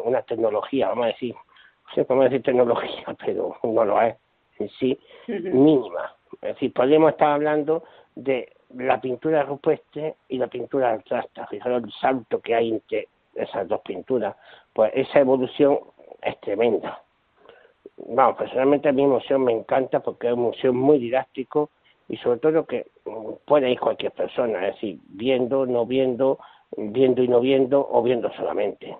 una 0.03 0.21
tecnología, 0.23 0.89
vamos 0.89 1.05
a 1.05 1.07
decir, 1.07 1.33
no 1.33 1.93
sé 1.95 2.05
cómo 2.05 2.23
decir 2.23 2.43
tecnología, 2.43 3.15
pero 3.25 3.55
no 3.63 3.85
lo 3.85 4.01
es 4.01 4.17
en 4.59 4.67
sí 4.71 4.99
mínima. 5.25 6.13
Es 6.41 6.55
decir, 6.55 6.73
podemos 6.73 7.11
estar 7.11 7.29
hablando 7.29 7.85
de 8.13 8.51
la 8.75 8.99
pintura 8.99 9.43
rupestre 9.43 10.15
y 10.27 10.37
la 10.37 10.47
pintura 10.47 10.91
abstracta. 10.91 11.47
Fijaros 11.47 11.85
el 11.85 11.93
salto 11.93 12.41
que 12.41 12.55
hay 12.55 12.71
entre 12.71 13.07
esas 13.35 13.67
dos 13.67 13.81
pinturas, 13.81 14.35
pues 14.73 14.91
esa 14.95 15.19
evolución 15.19 15.79
es 16.21 16.39
tremenda. 16.41 17.01
Vamos, 17.97 18.37
personalmente 18.37 18.87
a 18.87 18.91
el 18.91 18.97
museo 18.97 19.39
me 19.39 19.51
encanta 19.51 19.99
porque 19.99 20.27
es 20.27 20.33
un 20.33 20.41
museo 20.41 20.73
muy 20.73 20.99
didáctico 20.99 21.69
y 22.09 22.17
sobre 22.17 22.39
todo 22.39 22.65
que 22.65 22.87
mm, 23.05 23.33
puede 23.45 23.71
ir 23.71 23.79
cualquier 23.79 24.11
persona, 24.11 24.67
es 24.67 24.75
decir, 24.75 24.99
viendo, 25.07 25.65
no 25.65 25.85
viendo, 25.85 26.39
viendo 26.75 27.23
y 27.23 27.27
no 27.27 27.39
viendo 27.39 27.87
o 27.89 28.01
viendo 28.01 28.31
solamente. 28.33 28.97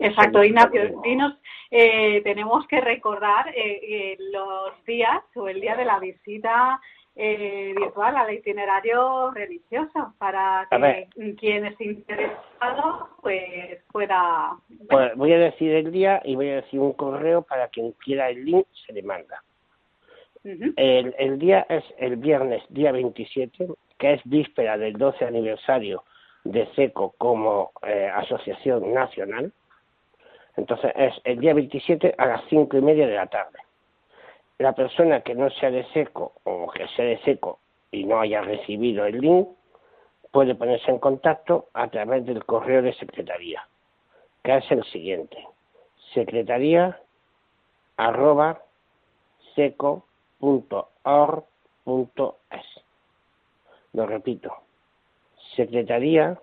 Exacto, 0.00 0.42
Ignacio, 0.42 1.00
dinos, 1.02 1.34
eh, 1.70 2.20
tenemos 2.22 2.66
que 2.66 2.80
recordar 2.80 3.48
eh, 3.48 3.80
eh, 3.82 4.16
los 4.32 4.84
días 4.84 5.22
o 5.34 5.48
el 5.48 5.60
día 5.60 5.76
de 5.76 5.84
la 5.84 5.98
visita 5.98 6.80
eh, 7.16 7.72
virtual 7.76 8.16
al 8.16 8.34
itinerario 8.34 9.30
religioso 9.32 10.14
para 10.18 10.68
que 10.70 11.08
quien 11.36 11.66
esté 11.66 11.84
interesado 11.84 13.08
pues 13.22 13.82
pueda 13.90 14.56
pues 14.88 15.16
voy 15.16 15.32
a 15.32 15.38
decir 15.38 15.72
el 15.72 15.90
día 15.90 16.20
y 16.24 16.36
voy 16.36 16.50
a 16.50 16.56
decir 16.56 16.78
un 16.78 16.92
correo 16.92 17.42
para 17.42 17.68
quien 17.68 17.92
quiera 17.92 18.28
el 18.28 18.44
link 18.44 18.66
se 18.86 18.92
le 18.92 19.02
manda 19.02 19.42
el, 20.76 21.14
el, 21.18 21.38
día 21.38 21.66
es 21.68 21.84
el 21.98 22.16
viernes, 22.16 22.62
día 22.68 22.92
27, 22.92 23.66
que 23.98 24.12
es 24.12 24.20
víspera 24.24 24.78
del 24.78 24.94
12 24.94 25.24
aniversario 25.24 26.04
de 26.44 26.66
SECO 26.74 27.14
como 27.18 27.72
eh, 27.82 28.08
asociación 28.14 28.94
nacional. 28.94 29.52
Entonces 30.56 30.92
es 30.94 31.14
el 31.24 31.40
día 31.40 31.52
27 31.54 32.14
a 32.16 32.26
las 32.26 32.42
cinco 32.48 32.76
y 32.76 32.80
media 32.80 33.06
de 33.06 33.14
la 33.14 33.26
tarde. 33.26 33.58
La 34.58 34.72
persona 34.72 35.20
que 35.20 35.34
no 35.34 35.50
sea 35.50 35.70
de 35.70 35.84
SECO 35.92 36.32
o 36.44 36.70
que 36.70 36.88
sea 36.88 37.04
de 37.04 37.18
SECO 37.18 37.58
y 37.90 38.04
no 38.04 38.20
haya 38.20 38.40
recibido 38.40 39.04
el 39.04 39.20
link 39.20 39.48
puede 40.30 40.54
ponerse 40.54 40.90
en 40.90 40.98
contacto 40.98 41.68
a 41.74 41.88
través 41.88 42.24
del 42.24 42.44
correo 42.44 42.82
de 42.82 42.94
secretaría, 42.94 43.66
que 44.42 44.56
es 44.56 44.70
el 44.70 44.84
siguiente: 44.84 45.46
secretaría. 46.14 46.98
Lo 53.92 54.06
repito, 54.06 54.52
secretaría. 55.54 56.38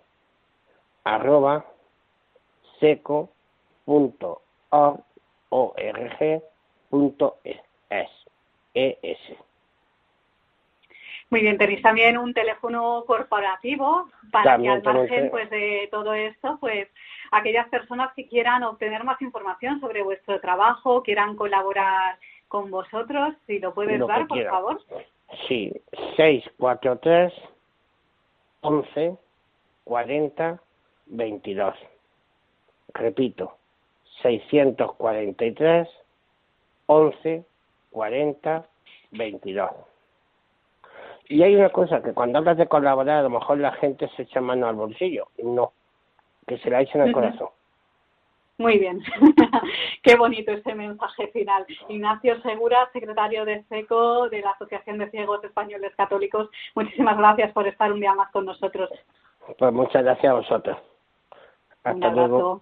ES. 8.73 9.19
Muy 11.29 11.41
bien, 11.41 11.58
tenéis 11.58 11.82
también 11.82 12.17
un 12.17 12.34
teléfono 12.34 13.03
corporativo 13.08 14.08
para 14.32 14.58
que 14.58 14.69
al 14.69 14.84
margen 14.84 15.32
pues, 15.32 15.49
de 15.49 15.88
todo 15.89 16.13
esto, 16.13 16.58
pues 16.60 16.88
aquellas 17.32 17.67
personas 17.69 18.13
que 18.13 18.27
quieran 18.27 18.63
obtener 18.63 19.03
más 19.03 19.19
información 19.21 19.79
sobre 19.79 20.03
vuestro 20.03 20.39
trabajo, 20.39 21.01
quieran 21.01 21.36
colaborar 21.36 22.17
con 22.47 22.69
vosotros, 22.69 23.34
si 23.47 23.58
lo 23.58 23.73
puedes 23.73 23.99
dar, 24.06 24.27
por 24.27 24.43
favor. 24.45 24.82
Sí, 25.47 25.73
643 26.17 27.34
11 28.62 29.17
40 29.86 30.60
22. 31.08 31.75
Repito, 32.93 33.58
643 34.21 35.88
11 36.86 37.45
40 37.93 38.65
22. 39.12 39.71
Y 41.29 41.41
hay 41.41 41.56
una 41.56 41.69
cosa, 41.69 42.01
que 42.03 42.13
cuando 42.13 42.39
hablas 42.39 42.58
de 42.58 42.67
colaborar, 42.67 43.19
a 43.19 43.23
lo 43.23 43.29
mejor 43.29 43.58
la 43.58 43.71
gente 43.73 44.10
se 44.15 44.23
echa 44.23 44.41
mano 44.41 44.67
al 44.67 44.75
bolsillo. 44.75 45.27
No, 45.41 45.71
que 46.45 46.58
se 46.58 46.69
la 46.69 46.82
echen 46.82 47.01
al 47.01 47.13
corazón. 47.13 47.49
Muy 48.58 48.77
bien, 48.77 49.01
qué 50.03 50.15
bonito 50.15 50.51
ese 50.51 50.75
mensaje 50.75 51.27
final. 51.29 51.65
Ignacio 51.89 52.39
Segura, 52.41 52.89
secretario 52.93 53.45
de 53.45 53.63
SECO 53.63 54.29
de 54.29 54.41
la 54.41 54.51
Asociación 54.51 54.99
de 54.99 55.10
Ciegos 55.10 55.43
Españoles 55.43 55.91
Católicos, 55.95 56.49
muchísimas 56.75 57.17
gracias 57.17 57.51
por 57.51 57.67
estar 57.67 57.91
un 57.91 57.99
día 57.99 58.13
más 58.13 58.32
con 58.32 58.45
nosotros. 58.45 58.89
Pues 59.58 59.73
muchas 59.73 60.03
gracias 60.03 60.32
a 60.32 60.36
vosotros. 60.36 60.77
Hasta 61.84 62.10
luego. 62.10 62.62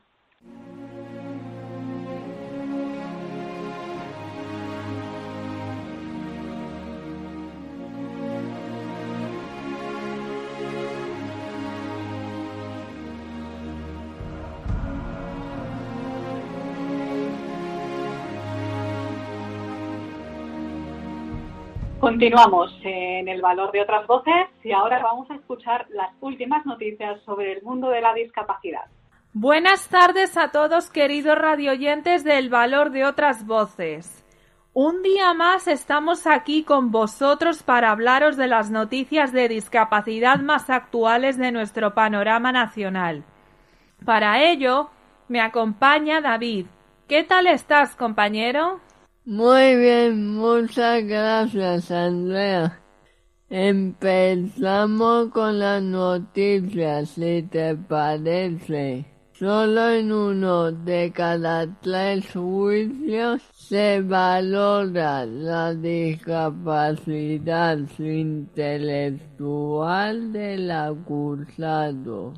Continuamos 22.11 22.73
en 22.83 23.29
el 23.29 23.41
valor 23.41 23.71
de 23.71 23.81
otras 23.81 24.05
voces 24.05 24.49
y 24.65 24.73
ahora 24.73 25.01
vamos 25.01 25.31
a 25.31 25.35
escuchar 25.35 25.87
las 25.91 26.11
últimas 26.19 26.65
noticias 26.65 27.21
sobre 27.23 27.53
el 27.53 27.63
mundo 27.63 27.87
de 27.87 28.01
la 28.01 28.13
discapacidad. 28.13 28.81
Buenas 29.31 29.87
tardes 29.87 30.35
a 30.35 30.51
todos 30.51 30.89
queridos 30.89 31.37
radioyentes 31.37 32.25
del 32.25 32.49
valor 32.49 32.91
de 32.91 33.05
otras 33.05 33.47
voces. 33.47 34.25
Un 34.73 35.01
día 35.03 35.33
más 35.33 35.69
estamos 35.69 36.27
aquí 36.27 36.65
con 36.65 36.91
vosotros 36.91 37.63
para 37.63 37.91
hablaros 37.91 38.35
de 38.35 38.47
las 38.47 38.71
noticias 38.71 39.31
de 39.31 39.47
discapacidad 39.47 40.37
más 40.39 40.69
actuales 40.69 41.37
de 41.37 41.53
nuestro 41.53 41.93
panorama 41.93 42.51
nacional. 42.51 43.23
Para 44.03 44.43
ello, 44.43 44.89
me 45.29 45.39
acompaña 45.39 46.19
David. 46.19 46.65
¿Qué 47.07 47.23
tal 47.23 47.47
estás, 47.47 47.95
compañero? 47.95 48.81
Muy 49.23 49.75
bien, 49.75 50.35
muchas 50.35 51.05
gracias 51.05 51.91
Andrea. 51.91 52.81
Empezamos 53.51 55.29
con 55.29 55.59
las 55.59 55.83
noticias, 55.83 57.09
si 57.09 57.43
te 57.43 57.75
parece. 57.75 59.05
Solo 59.33 59.91
en 59.91 60.11
uno 60.11 60.71
de 60.71 61.11
cada 61.13 61.67
tres 61.81 62.33
juicios 62.33 63.43
se 63.53 64.01
valora 64.01 65.27
la 65.27 65.75
discapacidad 65.75 67.77
intelectual 67.99 70.33
del 70.33 70.71
acusado. 70.71 72.33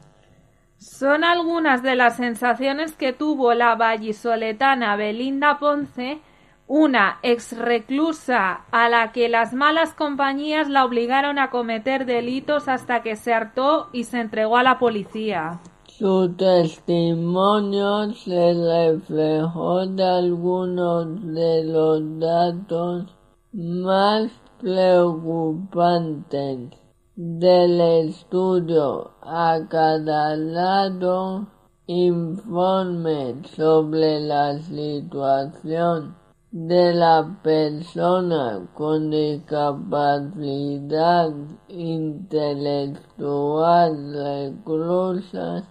Son 0.78 1.24
algunas 1.24 1.82
de 1.82 1.96
las 1.96 2.18
sensaciones 2.18 2.94
que 2.94 3.14
tuvo 3.14 3.54
la 3.54 3.76
vallisoletana 3.76 4.96
Belinda 4.96 5.58
Ponce, 5.58 6.20
una 6.68 7.18
ex 7.24 7.58
reclusa 7.58 8.66
a 8.72 8.90
la 8.90 9.12
que 9.12 9.30
las 9.30 9.54
malas 9.54 9.94
compañías 9.94 10.70
la 10.70 10.86
obligaron 10.86 11.40
a 11.40 11.50
cometer 11.50 12.06
delitos 12.06 12.68
hasta 12.68 13.02
que 13.02 13.16
se 13.16 13.34
hartó 13.34 13.90
y 13.94 14.04
se 14.04 14.20
entregó 14.20 14.58
a 14.58 14.64
la 14.64 14.78
policía. 14.78 15.60
Su 16.00 16.32
testimonio 16.38 18.14
se 18.14 18.54
reflejó 18.54 19.88
de 19.88 20.04
algunos 20.04 21.08
de 21.34 21.64
los 21.64 22.20
datos 22.20 23.08
más 23.52 24.30
preocupantes 24.60 26.70
del 27.16 27.82
estudio. 27.82 29.10
A 29.24 29.60
cada 29.68 30.36
lado 30.36 31.48
informe 31.88 33.42
sobre 33.56 34.20
la 34.20 34.60
situación 34.60 36.16
de 36.52 36.94
la 36.94 37.40
persona 37.42 38.70
con 38.76 39.10
discapacidad 39.10 41.34
intelectual 41.70 44.14
reclusa 44.14 45.64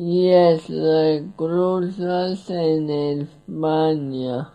y 0.00 0.30
es 0.30 0.68
reclusas 0.68 2.48
en 2.50 2.88
España. 2.88 4.52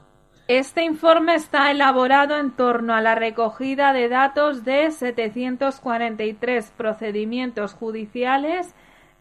Este 0.47 0.85
informe 0.85 1.35
está 1.35 1.69
elaborado 1.69 2.37
en 2.37 2.51
torno 2.51 2.93
a 2.93 3.01
la 3.01 3.13
recogida 3.15 3.91
de 3.91 4.07
datos 4.07 4.63
de 4.63 4.89
743 4.89 6.71
procedimientos 6.77 7.73
judiciales 7.73 8.73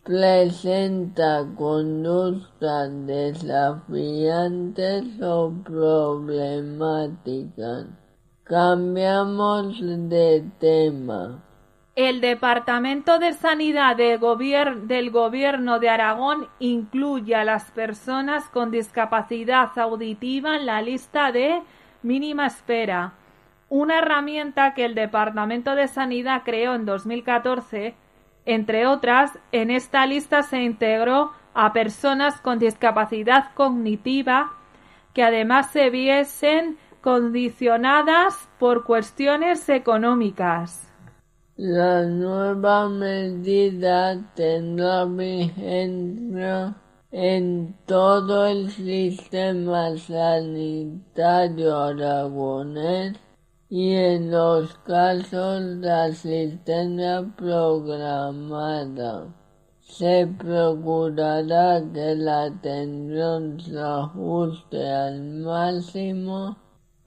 presenta 0.05 1.45
conductas 1.57 2.93
desafiantes 3.05 5.21
o 5.21 5.53
problemáticas. 5.65 7.87
Cambiamos 8.45 9.81
de 9.81 10.49
tema. 10.61 11.50
El 12.03 12.23
Departamento 12.23 13.19
de 13.19 13.35
Sanidad 13.35 13.95
del 13.95 15.11
Gobierno 15.11 15.79
de 15.79 15.91
Aragón 15.91 16.49
incluye 16.59 17.35
a 17.35 17.45
las 17.45 17.71
personas 17.73 18.49
con 18.49 18.71
discapacidad 18.71 19.79
auditiva 19.79 20.57
en 20.57 20.65
la 20.65 20.81
lista 20.81 21.31
de 21.31 21.61
mínima 22.03 22.47
espera 22.47 23.13
una 23.69 23.99
herramienta 23.99 24.73
que 24.73 24.87
el 24.87 24.95
Departamento 24.95 25.75
de 25.75 25.89
Sanidad 25.89 26.41
creó 26.43 26.75
en 26.75 26.87
2014. 26.87 27.95
Entre 28.47 28.87
otras, 28.87 29.39
en 29.53 29.71
esta 29.71 30.07
lista 30.07 30.43
se 30.43 30.63
integró 30.63 31.33
a 31.53 31.75
personas 31.75 32.41
con 32.41 32.59
discapacidad 32.59 33.53
cognitiva 33.53 34.55
que 35.13 35.23
además 35.23 35.71
se 35.71 35.91
viesen 35.91 36.79
condicionadas 37.03 38.49
por 38.59 38.85
cuestiones 38.85 39.69
económicas. 39.69 40.91
La 41.63 42.07
nueva 42.07 42.89
medida 42.89 44.19
tendrá 44.35 45.05
vigencia 45.05 46.75
en 47.13 47.77
todo 47.85 48.47
el 48.47 48.71
sistema 48.71 49.95
sanitario 49.99 51.77
aragonés 51.77 53.19
y 53.69 53.93
en 53.93 54.31
los 54.31 54.73
casos 54.87 55.83
de 55.83 55.91
asistencia 55.91 57.31
programada. 57.37 59.27
Se 59.83 60.27
procurará 60.39 61.83
que 61.93 62.15
la 62.15 62.45
atención 62.45 63.61
se 63.61 63.79
ajuste 63.79 64.89
al 64.89 65.21
máximo 65.43 66.57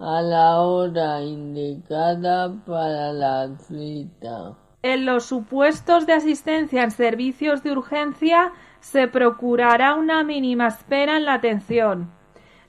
a 0.04 0.22
la 0.22 0.62
hora 0.62 1.22
indicada 1.22 2.54
para 2.66 3.14
la 3.14 3.50
cita. 3.58 4.54
En 4.82 5.06
los 5.06 5.26
supuestos 5.26 6.06
de 6.06 6.14
asistencia 6.14 6.84
en 6.84 6.92
servicios 6.92 7.64
de 7.64 7.72
urgencia 7.72 8.52
se 8.82 9.08
procurará 9.08 9.96
una 9.96 10.24
mínima 10.24 10.68
espera 10.68 11.18
en 11.18 11.26
la 11.26 11.36
atención 11.36 12.12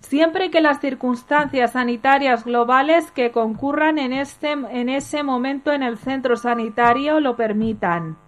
siempre 0.04 0.50
que 0.50 0.60
las 0.60 0.80
circunstancias 0.80 1.72
sanitarias 1.72 2.44
globales 2.44 3.10
que 3.10 3.32
concurran 3.32 3.98
en, 3.98 4.12
este, 4.12 4.52
en 4.52 4.88
ese 4.88 5.22
momento 5.22 5.72
en 5.72 5.82
el 5.82 5.98
centro 5.98 6.36
sanitario 6.36 7.20
lo 7.20 7.36
permitan. 7.36 8.18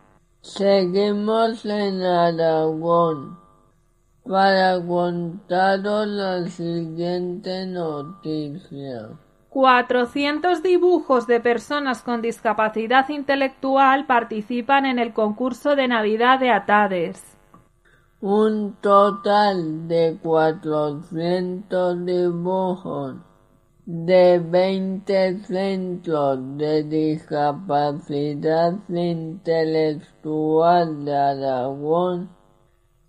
Seguimos 0.41 1.65
en 1.65 2.03
Aragón 2.03 3.46
para 4.29 4.85
contaros 4.85 6.07
la 6.07 6.47
siguiente 6.49 7.67
noticia. 7.67 9.11
400 9.51 10.63
dibujos 10.63 11.27
de 11.27 11.41
personas 11.41 12.03
con 12.03 12.21
discapacidad 12.21 13.09
intelectual 13.09 14.07
participan 14.07 14.85
en 14.85 14.99
el 14.99 15.15
concurso 15.15 15.77
de 15.77 15.89
Navidad 15.89 16.41
de 16.41 16.51
Atades. 16.51 17.23
Un 18.21 18.77
total 18.83 19.89
de 19.89 20.19
cuatrocientos 20.23 22.05
dibujos 22.05 23.15
de 23.87 24.39
veinte 24.41 25.39
centros 25.45 26.39
de 26.59 26.83
discapacidad 26.83 28.75
intelectual 28.89 31.05
de 31.05 31.17
Aragón 31.17 32.36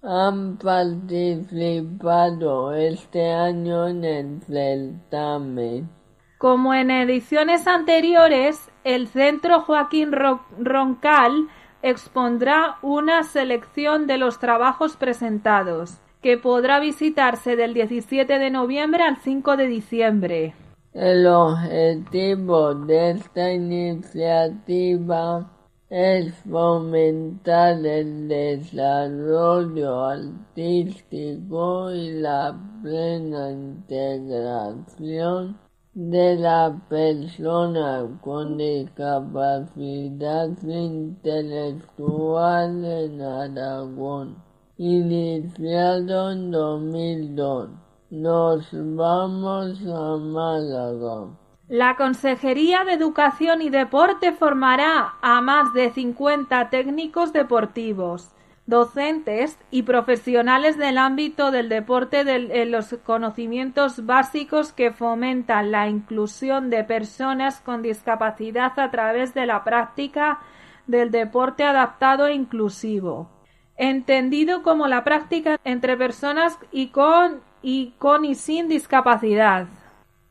han 0.02 0.58
participado 0.58 2.74
este 2.74 3.32
año 3.32 3.88
en 3.88 4.04
el 4.04 4.42
certamen. 4.42 5.90
Como 6.38 6.74
en 6.74 6.92
ediciones 6.92 7.66
anteriores, 7.68 8.70
el 8.84 9.08
Centro 9.08 9.62
Joaquín 9.62 10.12
Roncal 10.12 11.48
expondrá 11.82 12.80
una 12.82 13.24
selección 13.24 14.08
de 14.08 14.18
los 14.18 14.40
trabajos 14.40 14.98
presentados, 14.98 16.02
que 16.22 16.38
podrá 16.38 16.80
visitarse 16.80 17.56
del 17.56 17.74
17 17.74 18.38
de 18.38 18.52
noviembre 18.52 19.04
al 19.04 19.18
5 19.18 19.58
de 19.58 19.68
diciembre. 19.68 20.54
El 20.94 21.28
objetivo 21.28 22.76
de 22.76 23.12
esta 23.12 23.52
iniciativa 23.52 25.57
es 25.90 26.34
fomentar 26.50 27.86
el 27.86 28.28
desarrollo 28.28 30.04
artístico 30.04 31.90
y 31.92 32.20
la 32.20 32.54
plena 32.84 33.52
integración 33.52 35.58
de 35.94 36.36
la 36.36 36.78
persona 36.90 38.06
con 38.22 38.58
discapacidad 38.58 40.50
intelectual 40.62 42.84
en 42.84 43.22
Aragón, 43.22 44.44
iniciado 44.78 46.34
en 46.34 46.52
2002. 46.52 47.70
Nos 48.10 48.68
vamos 48.74 49.80
a 49.88 50.18
Málaga. 50.18 51.47
La 51.70 51.98
Consejería 51.98 52.86
de 52.86 52.94
Educación 52.94 53.62
y 53.62 53.70
Deporte 53.70 54.32
formará 54.32 55.16
a 55.22 55.42
más 55.42 55.74
de 55.74 55.90
50 55.90 56.70
técnicos 56.70 57.34
deportivos 57.34 58.32
docentes 58.68 59.58
y 59.72 59.84
profesionales 59.84 60.78
del 60.78 60.98
ámbito 60.98 61.52
del 61.52 61.68
deporte 61.68 62.26
de 62.26 62.66
los 62.66 62.96
conocimientos 63.06 64.06
básicos 64.06 64.74
que 64.74 64.92
fomentan 64.92 65.72
la 65.72 65.88
inclusión 65.88 66.70
de 66.70 66.84
personas 66.84 67.62
con 67.62 67.82
discapacidad 67.82 68.78
a 68.78 68.92
través 68.92 69.34
de 69.34 69.46
la 69.46 69.64
práctica 69.64 70.40
del 70.86 71.12
deporte 71.12 71.64
adaptado 71.64 72.28
e 72.28 72.34
inclusivo, 72.34 73.30
entendido 73.78 74.64
como 74.64 74.88
la 74.88 75.06
práctica 75.06 75.60
entre 75.64 75.96
personas 75.96 76.58
y 76.72 76.88
con 76.88 77.42
y 77.62 77.92
con 77.98 78.26
y 78.26 78.36
sin 78.36 78.68
discapacidad. 78.68 79.68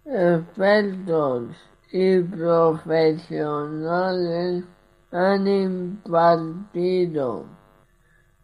Expertos 0.09 1.48
y 1.90 2.20
profesionales 2.20 4.62
han 5.11 5.48
impartido 5.48 7.46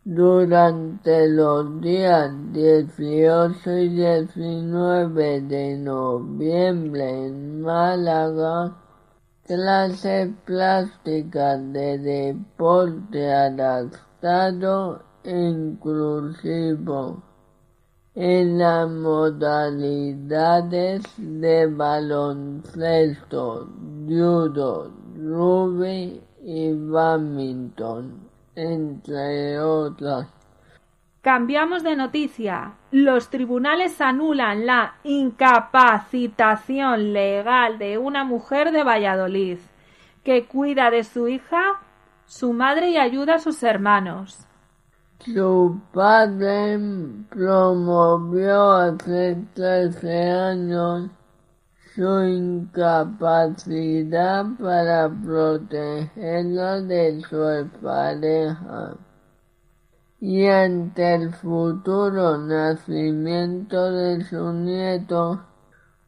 durante 0.04 1.28
los 1.28 1.80
días 1.80 2.32
18 2.52 3.78
y 3.78 3.90
19 3.90 5.40
de 5.42 5.78
noviembre 5.78 7.26
en 7.26 7.60
Málaga, 7.60 8.76
clases 9.46 10.30
plásticas 10.44 11.72
de 11.72 11.96
deporte 11.98 13.32
adaptado 13.32 15.00
inclusivo. 15.22 17.22
En 18.14 18.58
las 18.58 18.90
modalidades 18.90 21.02
de 21.16 21.66
baloncesto, 21.66 23.70
judo, 24.06 24.92
rugby 25.16 26.20
y 26.44 26.72
badminton, 26.72 28.28
entre 28.54 29.58
otras. 29.58 30.28
Cambiamos 31.22 31.82
de 31.84 31.96
noticia. 31.96 32.74
Los 32.90 33.30
tribunales 33.30 34.00
anulan 34.00 34.66
la 34.66 34.96
incapacitación 35.04 37.12
legal 37.12 37.78
de 37.78 37.96
una 37.96 38.24
mujer 38.24 38.72
de 38.72 38.82
Valladolid 38.82 39.58
que 40.24 40.46
cuida 40.46 40.90
de 40.90 41.04
su 41.04 41.28
hija, 41.28 41.80
su 42.26 42.52
madre 42.52 42.90
y 42.90 42.98
ayuda 42.98 43.36
a 43.36 43.38
sus 43.38 43.62
hermanos. 43.62 44.48
Su 45.24 45.80
padre 45.92 46.80
promovió 47.30 48.72
hace 48.72 49.36
13 49.54 50.30
años 50.30 51.10
su 51.94 52.24
incapacidad 52.24 54.46
para 54.58 55.08
protegerla 55.08 56.80
de 56.80 57.20
su 57.20 57.68
pareja 57.80 58.96
y 60.18 60.46
ante 60.46 61.14
el 61.14 61.32
futuro 61.32 62.38
nacimiento 62.38 63.92
de 63.92 64.24
su 64.24 64.52
nieto, 64.52 65.40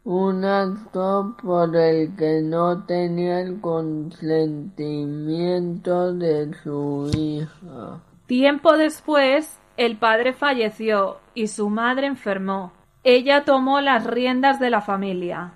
un 0.03 0.45
acto 0.45 1.37
por 1.41 1.77
el 1.77 2.17
que 2.17 2.43
no 2.43 2.85
tenía 2.85 3.43
el 3.43 3.61
consentimiento 3.61 6.13
de 6.15 6.51
su 6.65 7.13
hija. 7.17 8.01
Tiempo 8.27 8.77
después, 8.77 9.61
el 9.77 9.97
padre 9.97 10.33
falleció 10.33 11.19
y 11.35 11.49
su 11.49 11.69
madre 11.69 12.07
enfermó. 12.07 12.73
Ella 13.03 13.45
tomó 13.45 13.81
las 13.81 14.07
riendas 14.07 14.59
de 14.59 14.71
la 14.71 14.81
familia. 14.81 15.53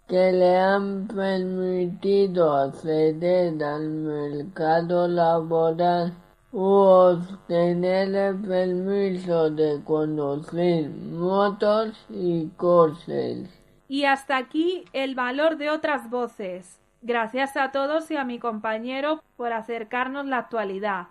que 0.08 0.32
le 0.32 0.56
han 0.56 1.06
permitido 1.06 2.54
acceder 2.54 3.62
al 3.62 3.88
mercado 3.88 5.06
laboral 5.06 6.12
u 6.50 6.64
obtener 6.64 8.12
el 8.16 8.34
permiso 8.40 9.48
de 9.48 9.80
conducir 9.84 10.90
motos 10.90 11.92
y 12.10 12.48
coches. 12.56 13.48
Y 13.86 14.06
hasta 14.06 14.38
aquí 14.38 14.86
el 14.92 15.14
valor 15.14 15.56
de 15.56 15.70
otras 15.70 16.10
voces. 16.10 16.80
Gracias 17.00 17.56
a 17.56 17.70
todos 17.70 18.10
y 18.10 18.16
a 18.16 18.24
mi 18.24 18.38
compañero 18.38 19.22
por 19.36 19.52
acercarnos 19.52 20.26
la 20.26 20.38
actualidad. 20.38 21.06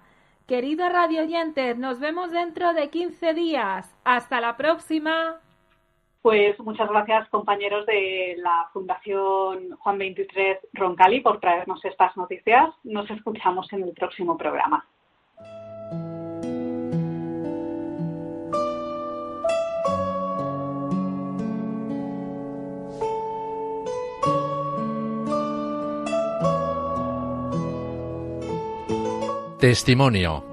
Queridos 0.45 0.91
radioyentes, 0.91 1.77
nos 1.77 1.99
vemos 1.99 2.31
dentro 2.31 2.73
de 2.73 2.89
15 2.89 3.33
días. 3.33 3.95
Hasta 4.03 4.41
la 4.41 4.57
próxima. 4.57 5.39
Pues 6.21 6.59
muchas 6.59 6.89
gracias 6.89 7.29
compañeros 7.29 7.85
de 7.85 8.35
la 8.37 8.69
Fundación 8.73 9.77
Juan 9.77 9.97
23 9.97 10.59
Roncali 10.73 11.21
por 11.21 11.39
traernos 11.39 11.83
estas 11.85 12.15
noticias. 12.17 12.69
Nos 12.83 13.09
escuchamos 13.09 13.71
en 13.71 13.83
el 13.83 13.93
próximo 13.93 14.37
programa. 14.37 14.85
Testimonio. 29.59 30.43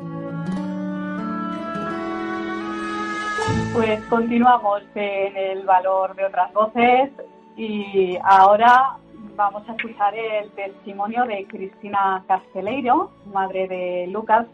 Pues 3.74 4.02
continuamos 4.06 4.82
en 4.94 5.36
el 5.36 5.66
valor 5.66 6.16
de 6.16 6.24
otras 6.24 6.50
voces 6.54 7.10
y 7.54 8.16
ahora 8.24 8.96
vamos 9.36 9.68
a 9.68 9.72
escuchar 9.74 10.14
el 10.14 10.50
testimonio 10.52 11.26
de 11.26 11.46
Cristina 11.48 12.24
Casteleiro, 12.26 13.10
madre 13.30 13.68
de 13.68 14.06
Lucas, 14.10 14.46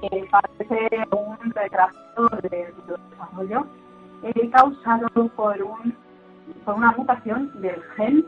que 0.00 0.24
parece 0.30 0.88
un 1.10 1.50
retraso 1.50 2.28
de 2.48 2.72
desarrollo 2.86 3.66
eh, 4.22 4.50
causado 4.50 5.08
por, 5.34 5.60
un, 5.60 5.96
por 6.64 6.74
una 6.74 6.92
mutación 6.92 7.60
del 7.60 7.82
gen 7.96 8.24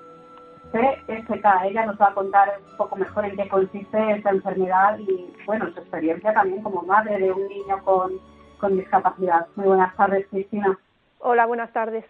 PSK. 0.72 1.44
Ella 1.64 1.86
nos 1.86 2.00
va 2.00 2.08
a 2.08 2.14
contar 2.14 2.60
un 2.70 2.76
poco 2.76 2.96
mejor 2.96 3.24
en 3.24 3.36
qué 3.36 3.48
consiste 3.48 4.10
esta 4.12 4.30
enfermedad 4.30 4.98
y, 4.98 5.32
bueno, 5.46 5.70
su 5.72 5.80
experiencia 5.80 6.32
también 6.32 6.62
como 6.62 6.82
madre 6.82 7.18
de 7.18 7.32
un 7.32 7.46
niño 7.48 7.82
con, 7.84 8.12
con 8.58 8.76
discapacidad. 8.76 9.46
Muy 9.56 9.66
buenas 9.66 9.94
tardes, 9.96 10.26
Cristina. 10.28 10.78
Hola, 11.20 11.46
buenas 11.46 11.72
tardes. 11.72 12.04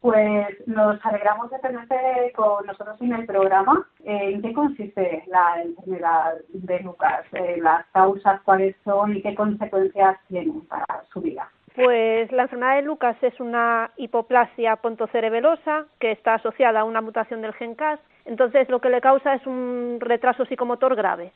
Pues 0.00 0.46
nos 0.66 1.04
alegramos 1.04 1.50
de 1.50 1.58
tenerte 1.58 2.32
con 2.36 2.64
nosotros 2.66 3.00
en 3.00 3.12
el 3.12 3.26
programa. 3.26 3.88
¿En 4.04 4.40
qué 4.40 4.52
consiste 4.52 5.24
la 5.26 5.62
enfermedad 5.62 6.34
de 6.52 6.80
Lucas? 6.80 7.24
Eh, 7.32 7.58
¿Las 7.60 7.86
causas 7.86 8.40
cuáles 8.42 8.76
son 8.84 9.16
y 9.16 9.22
qué 9.22 9.34
consecuencias 9.34 10.16
tienen 10.28 10.60
para 10.66 11.02
su 11.12 11.20
vida? 11.20 11.50
Pues 11.76 12.32
la 12.32 12.44
enfermedad 12.44 12.76
de 12.76 12.82
Lucas 12.82 13.16
es 13.20 13.38
una 13.38 13.90
hipoplasia 13.98 14.76
pontocerebelosa 14.76 15.84
que 16.00 16.10
está 16.10 16.34
asociada 16.34 16.80
a 16.80 16.84
una 16.84 17.02
mutación 17.02 17.42
del 17.42 17.52
gen 17.52 17.74
CAS. 17.74 18.00
Entonces, 18.24 18.70
lo 18.70 18.80
que 18.80 18.88
le 18.88 19.02
causa 19.02 19.34
es 19.34 19.46
un 19.46 19.98
retraso 20.00 20.46
psicomotor 20.46 20.96
grave. 20.96 21.32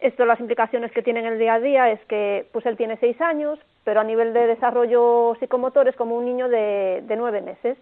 Esto, 0.00 0.26
las 0.26 0.40
implicaciones 0.40 0.90
que 0.90 1.02
tiene 1.02 1.20
en 1.20 1.26
el 1.26 1.38
día 1.38 1.54
a 1.54 1.60
día 1.60 1.90
es 1.92 2.00
que, 2.06 2.48
pues 2.52 2.66
él 2.66 2.76
tiene 2.76 2.96
seis 2.96 3.20
años, 3.20 3.56
pero 3.84 4.00
a 4.00 4.04
nivel 4.04 4.32
de 4.32 4.48
desarrollo 4.48 5.36
psicomotor 5.38 5.86
es 5.86 5.94
como 5.94 6.16
un 6.16 6.24
niño 6.24 6.48
de, 6.48 7.04
nueve 7.16 7.40
meses. 7.40 7.78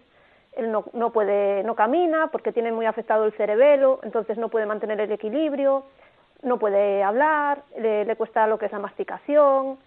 Él 0.55 0.71
no, 0.71 0.85
no, 0.93 1.11
puede, 1.11 1.63
no 1.63 1.73
camina 1.73 2.27
porque 2.27 2.51
tiene 2.51 2.71
muy 2.71 2.85
afectado 2.85 3.25
el 3.25 3.31
cerebelo, 3.31 4.01
entonces 4.03 4.37
no 4.37 4.49
puede 4.49 4.67
mantener 4.67 5.01
el 5.01 5.11
equilibrio, 5.11 5.85
no 6.43 6.59
puede 6.59 7.01
hablar, 7.01 7.63
le 7.75 8.15
cuesta 8.17 8.45
lo 8.45 8.59
que 8.59 8.67
es 8.67 8.71
la 8.71 8.77
masticación. 8.77 9.79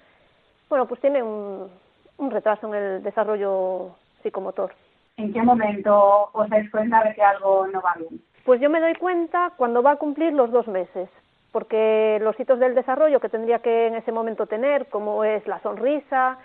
Bueno, 0.68 0.88
pues 0.88 1.00
tiene 1.00 1.22
un, 1.22 1.70
un 2.18 2.30
retraso 2.30 2.68
en 2.68 2.74
el 2.74 3.02
desarrollo 3.02 3.90
psicomotor. 4.22 4.72
¿En 5.16 5.32
qué 5.32 5.42
momento 5.42 6.30
os 6.32 6.48
dais 6.48 6.70
cuenta 6.70 7.02
de 7.04 7.14
que 7.14 7.22
algo 7.22 7.66
no 7.68 7.80
va 7.80 7.94
bien? 7.96 8.20
Pues 8.44 8.60
yo 8.60 8.68
me 8.68 8.80
doy 8.80 8.94
cuenta 8.94 9.52
cuando 9.56 9.82
va 9.82 9.92
a 9.92 9.96
cumplir 9.96 10.32
los 10.32 10.50
dos 10.50 10.66
meses, 10.68 11.08
porque 11.52 12.18
los 12.20 12.38
hitos 12.38 12.58
del 12.58 12.74
desarrollo 12.74 13.20
que 13.20 13.28
tendría 13.28 13.60
que 13.60 13.86
en 13.86 13.94
ese 13.94 14.12
momento 14.12 14.46
tener, 14.46 14.86
como 14.86 15.24
es 15.24 15.46
la 15.46 15.60
sonrisa, 15.60 16.38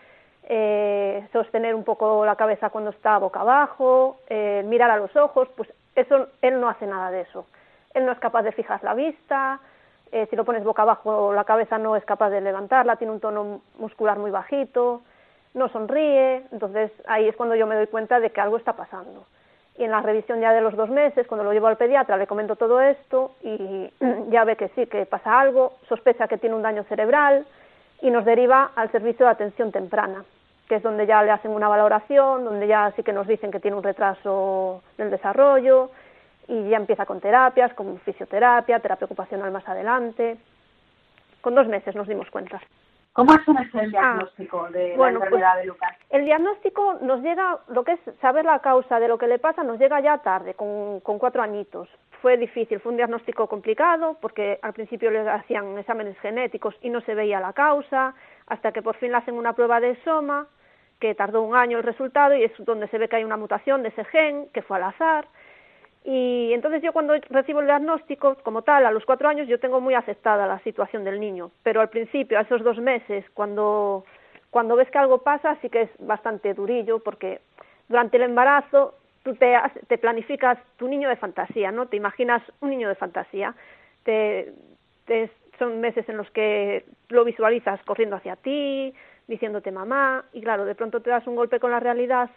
eh, 0.43 1.27
sostener 1.33 1.75
un 1.75 1.83
poco 1.83 2.25
la 2.25 2.35
cabeza 2.35 2.69
cuando 2.69 2.91
está 2.91 3.17
boca 3.17 3.41
abajo, 3.41 4.17
eh, 4.29 4.63
mirar 4.65 4.91
a 4.91 4.97
los 4.97 5.15
ojos, 5.15 5.49
pues 5.55 5.71
eso 5.95 6.27
él 6.41 6.61
no 6.61 6.69
hace 6.69 6.87
nada 6.87 7.11
de 7.11 7.21
eso. 7.21 7.45
Él 7.93 8.05
no 8.05 8.11
es 8.11 8.19
capaz 8.19 8.43
de 8.43 8.51
fijar 8.51 8.83
la 8.83 8.93
vista, 8.93 9.59
eh, 10.11 10.27
si 10.29 10.35
lo 10.35 10.45
pones 10.45 10.63
boca 10.63 10.81
abajo 10.81 11.33
la 11.33 11.43
cabeza 11.43 11.77
no 11.77 11.95
es 11.95 12.03
capaz 12.05 12.29
de 12.29 12.41
levantarla, 12.41 12.95
tiene 12.95 13.13
un 13.13 13.19
tono 13.19 13.61
muscular 13.77 14.17
muy 14.17 14.31
bajito, 14.31 15.01
no 15.53 15.69
sonríe, 15.69 16.43
entonces 16.51 16.91
ahí 17.07 17.27
es 17.27 17.35
cuando 17.35 17.55
yo 17.55 17.67
me 17.67 17.75
doy 17.75 17.87
cuenta 17.87 18.19
de 18.19 18.29
que 18.31 18.41
algo 18.41 18.57
está 18.57 18.73
pasando. 18.73 19.25
Y 19.77 19.83
en 19.85 19.91
la 19.91 20.01
revisión 20.01 20.41
ya 20.41 20.51
de 20.51 20.61
los 20.61 20.75
dos 20.75 20.89
meses, 20.89 21.25
cuando 21.27 21.43
lo 21.43 21.53
llevo 21.53 21.67
al 21.67 21.77
pediatra, 21.77 22.17
le 22.17 22.27
comento 22.27 22.55
todo 22.55 22.81
esto 22.81 23.31
y 23.41 23.89
ya 24.29 24.43
ve 24.43 24.55
que 24.55 24.69
sí, 24.69 24.85
que 24.87 25.05
pasa 25.05 25.39
algo, 25.39 25.73
sospecha 25.87 26.27
que 26.27 26.37
tiene 26.37 26.55
un 26.55 26.61
daño 26.61 26.83
cerebral 26.83 27.45
y 28.01 28.11
nos 28.11 28.25
deriva 28.25 28.71
al 28.75 28.91
servicio 28.91 29.25
de 29.25 29.31
atención 29.31 29.71
temprana, 29.71 30.23
que 30.67 30.75
es 30.75 30.83
donde 30.83 31.05
ya 31.05 31.23
le 31.23 31.31
hacen 31.31 31.51
una 31.51 31.67
valoración, 31.67 32.45
donde 32.45 32.67
ya 32.67 32.91
sí 32.95 33.03
que 33.03 33.13
nos 33.13 33.27
dicen 33.27 33.51
que 33.51 33.59
tiene 33.59 33.77
un 33.77 33.83
retraso 33.83 34.83
del 34.97 35.09
desarrollo 35.09 35.89
y 36.47 36.69
ya 36.69 36.77
empieza 36.77 37.05
con 37.05 37.19
terapias, 37.19 37.73
con 37.73 37.99
fisioterapia, 37.99 38.79
terapia 38.79 39.05
ocupacional 39.05 39.51
más 39.51 39.67
adelante. 39.67 40.37
Con 41.41 41.55
dos 41.55 41.67
meses 41.67 41.95
nos 41.95 42.07
dimos 42.07 42.29
cuenta. 42.29 42.59
¿Cómo 43.13 43.33
es 43.33 43.41
el 43.47 43.57
ah, 43.57 43.87
diagnóstico 43.87 44.69
de 44.69 44.89
la 44.89 44.97
pues, 44.97 45.15
enfermedad 45.15 45.57
de 45.57 45.65
Lucas? 45.65 45.97
El 46.09 46.25
diagnóstico 46.25 46.99
nos 47.01 47.21
llega, 47.21 47.59
lo 47.67 47.83
que 47.83 47.93
es 47.93 47.99
saber 48.21 48.45
la 48.45 48.59
causa 48.59 48.99
de 48.99 49.07
lo 49.07 49.17
que 49.17 49.27
le 49.27 49.39
pasa, 49.39 49.63
nos 49.63 49.79
llega 49.79 49.99
ya 49.99 50.19
tarde, 50.19 50.53
con, 50.53 50.99
con 51.01 51.19
cuatro 51.19 51.41
añitos. 51.41 51.89
Fue 52.21 52.37
difícil, 52.37 52.79
fue 52.79 52.91
un 52.91 52.97
diagnóstico 52.97 53.47
complicado 53.47 54.17
porque 54.21 54.59
al 54.61 54.73
principio 54.73 55.09
le 55.09 55.27
hacían 55.29 55.77
exámenes 55.77 56.17
genéticos 56.19 56.75
y 56.81 56.89
no 56.89 57.01
se 57.01 57.15
veía 57.15 57.39
la 57.39 57.53
causa, 57.53 58.13
hasta 58.47 58.71
que 58.71 58.81
por 58.81 58.95
fin 58.97 59.11
le 59.11 59.17
hacen 59.17 59.35
una 59.35 59.53
prueba 59.53 59.79
de 59.79 59.95
soma 60.03 60.47
que 60.99 61.15
tardó 61.15 61.41
un 61.41 61.55
año 61.55 61.77
el 61.77 61.83
resultado 61.83 62.35
y 62.35 62.43
es 62.43 62.51
donde 62.59 62.87
se 62.89 62.97
ve 62.97 63.07
que 63.07 63.15
hay 63.15 63.23
una 63.23 63.37
mutación 63.37 63.83
de 63.83 63.89
ese 63.89 64.03
gen, 64.05 64.49
que 64.53 64.61
fue 64.61 64.77
al 64.77 64.83
azar. 64.83 65.27
Y 66.03 66.53
entonces 66.53 66.81
yo 66.81 66.93
cuando 66.93 67.13
recibo 67.29 67.59
el 67.59 67.65
diagnóstico, 67.65 68.35
como 68.43 68.61
tal, 68.61 68.85
a 68.85 68.91
los 68.91 69.05
cuatro 69.05 69.27
años 69.27 69.47
yo 69.47 69.59
tengo 69.59 69.81
muy 69.81 69.93
aceptada 69.93 70.47
la 70.47 70.59
situación 70.59 71.03
del 71.03 71.19
niño, 71.19 71.51
pero 71.61 71.81
al 71.81 71.89
principio, 71.89 72.37
a 72.37 72.41
esos 72.41 72.63
dos 72.63 72.77
meses, 72.79 73.25
cuando, 73.33 74.05
cuando 74.49 74.75
ves 74.75 74.89
que 74.89 74.97
algo 74.97 75.19
pasa, 75.19 75.57
sí 75.61 75.69
que 75.69 75.83
es 75.83 75.89
bastante 75.99 76.53
durillo, 76.53 76.99
porque 76.99 77.41
durante 77.89 78.17
el 78.17 78.23
embarazo 78.23 78.95
tú 79.23 79.35
te, 79.35 79.55
te 79.87 79.97
planificas 79.97 80.57
tu 80.77 80.87
niño 80.87 81.09
de 81.09 81.17
fantasía, 81.17 81.71
¿no? 81.71 81.87
Te 81.87 81.97
imaginas 81.97 82.41
un 82.61 82.69
niño 82.69 82.87
de 82.87 82.95
fantasía, 82.95 83.53
te, 84.03 84.53
son 85.57 85.81
meses 85.81 86.07
en 86.07 86.17
los 86.17 86.29
que 86.31 86.85
lo 87.09 87.25
visualizas 87.25 87.81
corriendo 87.83 88.15
hacia 88.15 88.37
ti, 88.37 88.93
diciéndote 89.27 89.71
mamá, 89.71 90.23
y 90.33 90.41
claro, 90.41 90.65
de 90.65 90.75
pronto 90.75 91.01
te 91.01 91.09
das 91.09 91.27
un 91.27 91.35
golpe 91.35 91.59
con 91.59 91.71
la 91.71 91.79
realidad 91.79 92.29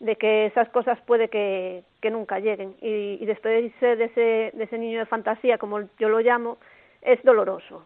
de 0.00 0.16
que 0.16 0.46
esas 0.46 0.68
cosas 0.68 1.00
puede 1.02 1.28
que, 1.28 1.82
que 2.00 2.10
nunca 2.10 2.38
lleguen. 2.38 2.74
Y, 2.80 3.18
y 3.20 3.26
despedirse 3.26 3.96
de 3.96 4.04
ese, 4.04 4.56
de 4.56 4.64
ese 4.64 4.78
niño 4.78 5.00
de 5.00 5.06
fantasía, 5.06 5.58
como 5.58 5.80
yo 5.98 6.08
lo 6.08 6.20
llamo, 6.20 6.58
es 7.02 7.22
doloroso. 7.22 7.84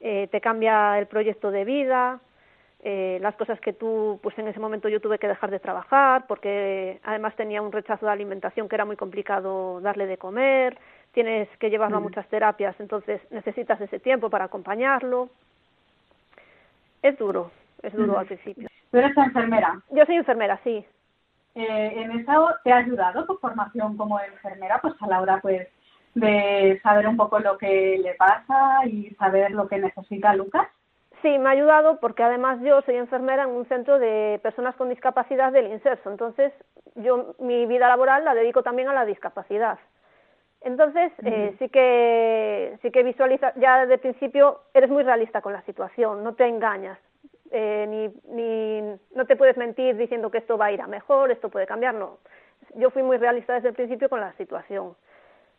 Eh, 0.00 0.28
te 0.30 0.40
cambia 0.40 0.98
el 0.98 1.06
proyecto 1.06 1.50
de 1.50 1.64
vida, 1.64 2.20
eh, 2.84 3.18
las 3.20 3.34
cosas 3.34 3.60
que 3.60 3.72
tú, 3.72 4.20
pues 4.22 4.38
en 4.38 4.46
ese 4.46 4.60
momento 4.60 4.88
yo 4.88 5.00
tuve 5.00 5.18
que 5.18 5.26
dejar 5.26 5.50
de 5.50 5.58
trabajar 5.58 6.26
porque 6.28 7.00
además 7.02 7.34
tenía 7.34 7.60
un 7.60 7.72
rechazo 7.72 8.06
de 8.06 8.12
alimentación 8.12 8.68
que 8.68 8.76
era 8.76 8.84
muy 8.84 8.94
complicado 8.94 9.80
darle 9.80 10.06
de 10.06 10.16
comer, 10.16 10.78
tienes 11.12 11.48
que 11.58 11.70
llevarlo 11.70 11.96
a 11.96 12.00
muchas 12.00 12.28
terapias, 12.28 12.78
entonces 12.78 13.20
necesitas 13.32 13.80
ese 13.80 13.98
tiempo 13.98 14.30
para 14.30 14.44
acompañarlo. 14.44 15.28
Es 17.02 17.18
duro, 17.18 17.50
es 17.82 17.92
duro 17.92 18.18
al 18.18 18.26
principio. 18.26 18.68
¿Tú 18.90 18.98
eres 18.98 19.16
enfermera? 19.16 19.80
Yo 19.90 20.04
soy 20.06 20.16
enfermera, 20.16 20.58
sí. 20.64 20.84
Eh, 21.54 21.92
¿En 21.96 22.12
eso 22.12 22.50
te 22.64 22.72
ha 22.72 22.78
ayudado 22.78 23.26
tu 23.26 23.36
formación 23.38 23.96
como 23.96 24.20
enfermera 24.20 24.80
pues 24.80 24.94
a 25.00 25.06
la 25.08 25.20
hora 25.20 25.40
pues 25.40 25.68
de 26.14 26.78
saber 26.82 27.06
un 27.08 27.16
poco 27.16 27.38
lo 27.40 27.58
que 27.58 27.98
le 28.02 28.14
pasa 28.14 28.86
y 28.86 29.10
saber 29.16 29.50
lo 29.50 29.68
que 29.68 29.78
necesita 29.78 30.34
Lucas? 30.34 30.68
Sí, 31.22 31.36
me 31.38 31.48
ha 31.48 31.52
ayudado 31.52 31.98
porque 31.98 32.22
además 32.22 32.60
yo 32.62 32.80
soy 32.82 32.96
enfermera 32.96 33.42
en 33.42 33.50
un 33.50 33.66
centro 33.66 33.98
de 33.98 34.38
personas 34.42 34.76
con 34.76 34.88
discapacidad 34.88 35.50
del 35.52 35.66
inserso, 35.66 36.10
entonces 36.10 36.52
yo 36.94 37.34
mi 37.40 37.66
vida 37.66 37.88
laboral 37.88 38.24
la 38.24 38.34
dedico 38.34 38.62
también 38.62 38.88
a 38.88 38.94
la 38.94 39.04
discapacidad. 39.04 39.78
Entonces, 40.60 41.12
eh, 41.24 41.54
sí 41.58 41.68
que 41.68 42.78
sí 42.82 42.90
que 42.90 43.02
visualiza, 43.04 43.52
ya 43.56 43.86
de 43.86 43.98
principio 43.98 44.60
eres 44.74 44.90
muy 44.90 45.02
realista 45.02 45.40
con 45.40 45.52
la 45.52 45.62
situación, 45.62 46.24
no 46.24 46.34
te 46.34 46.46
engañas, 46.46 46.98
eh, 47.50 47.86
ni, 47.88 48.34
ni 48.34 48.98
no 49.14 49.26
te 49.26 49.36
puedes 49.36 49.56
mentir 49.56 49.96
diciendo 49.96 50.30
que 50.30 50.38
esto 50.38 50.58
va 50.58 50.66
a 50.66 50.72
ir 50.72 50.80
a 50.80 50.86
mejor, 50.86 51.30
esto 51.30 51.48
puede 51.48 51.66
cambiar, 51.66 51.94
no. 51.94 52.18
Yo 52.74 52.90
fui 52.90 53.02
muy 53.02 53.16
realista 53.16 53.54
desde 53.54 53.68
el 53.68 53.74
principio 53.74 54.08
con 54.08 54.20
la 54.20 54.32
situación. 54.34 54.94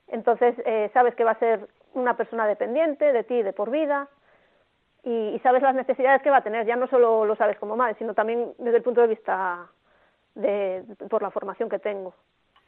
Entonces, 0.07 0.55
eh, 0.65 0.89
sabes 0.93 1.15
que 1.15 1.23
va 1.23 1.31
a 1.31 1.39
ser 1.39 1.67
una 1.93 2.15
persona 2.17 2.47
dependiente 2.47 3.11
de 3.11 3.23
ti 3.23 3.41
de 3.41 3.53
por 3.53 3.71
vida 3.71 4.07
y, 5.03 5.29
y, 5.29 5.39
sabes 5.39 5.61
las 5.61 5.75
necesidades 5.75 6.21
que 6.21 6.29
va 6.29 6.37
a 6.37 6.43
tener. 6.43 6.65
Ya 6.65 6.75
no 6.75 6.87
solo 6.87 7.25
lo 7.25 7.35
sabes 7.35 7.57
como 7.57 7.75
madre, 7.75 7.95
sino 7.97 8.13
también 8.13 8.53
desde 8.57 8.77
el 8.77 8.83
punto 8.83 9.01
de 9.01 9.07
vista 9.07 9.67
de, 10.35 10.83
por 11.09 11.21
la 11.21 11.31
formación 11.31 11.69
que 11.69 11.79
tengo. 11.79 12.13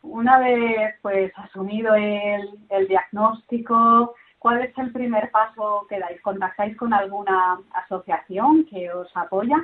Una 0.04 0.40
vez 0.40 0.96
pues 1.02 1.32
asumido 1.38 1.94
el, 1.94 2.50
el 2.70 2.88
diagnóstico, 2.88 4.16
¿cuál 4.42 4.60
es 4.64 4.76
el 4.80 4.92
primer 4.92 5.30
paso 5.30 5.86
que 5.88 6.00
dais? 6.00 6.20
¿Contactáis 6.22 6.76
con 6.76 6.92
alguna 6.96 7.60
asociación 7.74 8.66
que 8.66 8.92
os 8.92 9.16
apoya? 9.16 9.58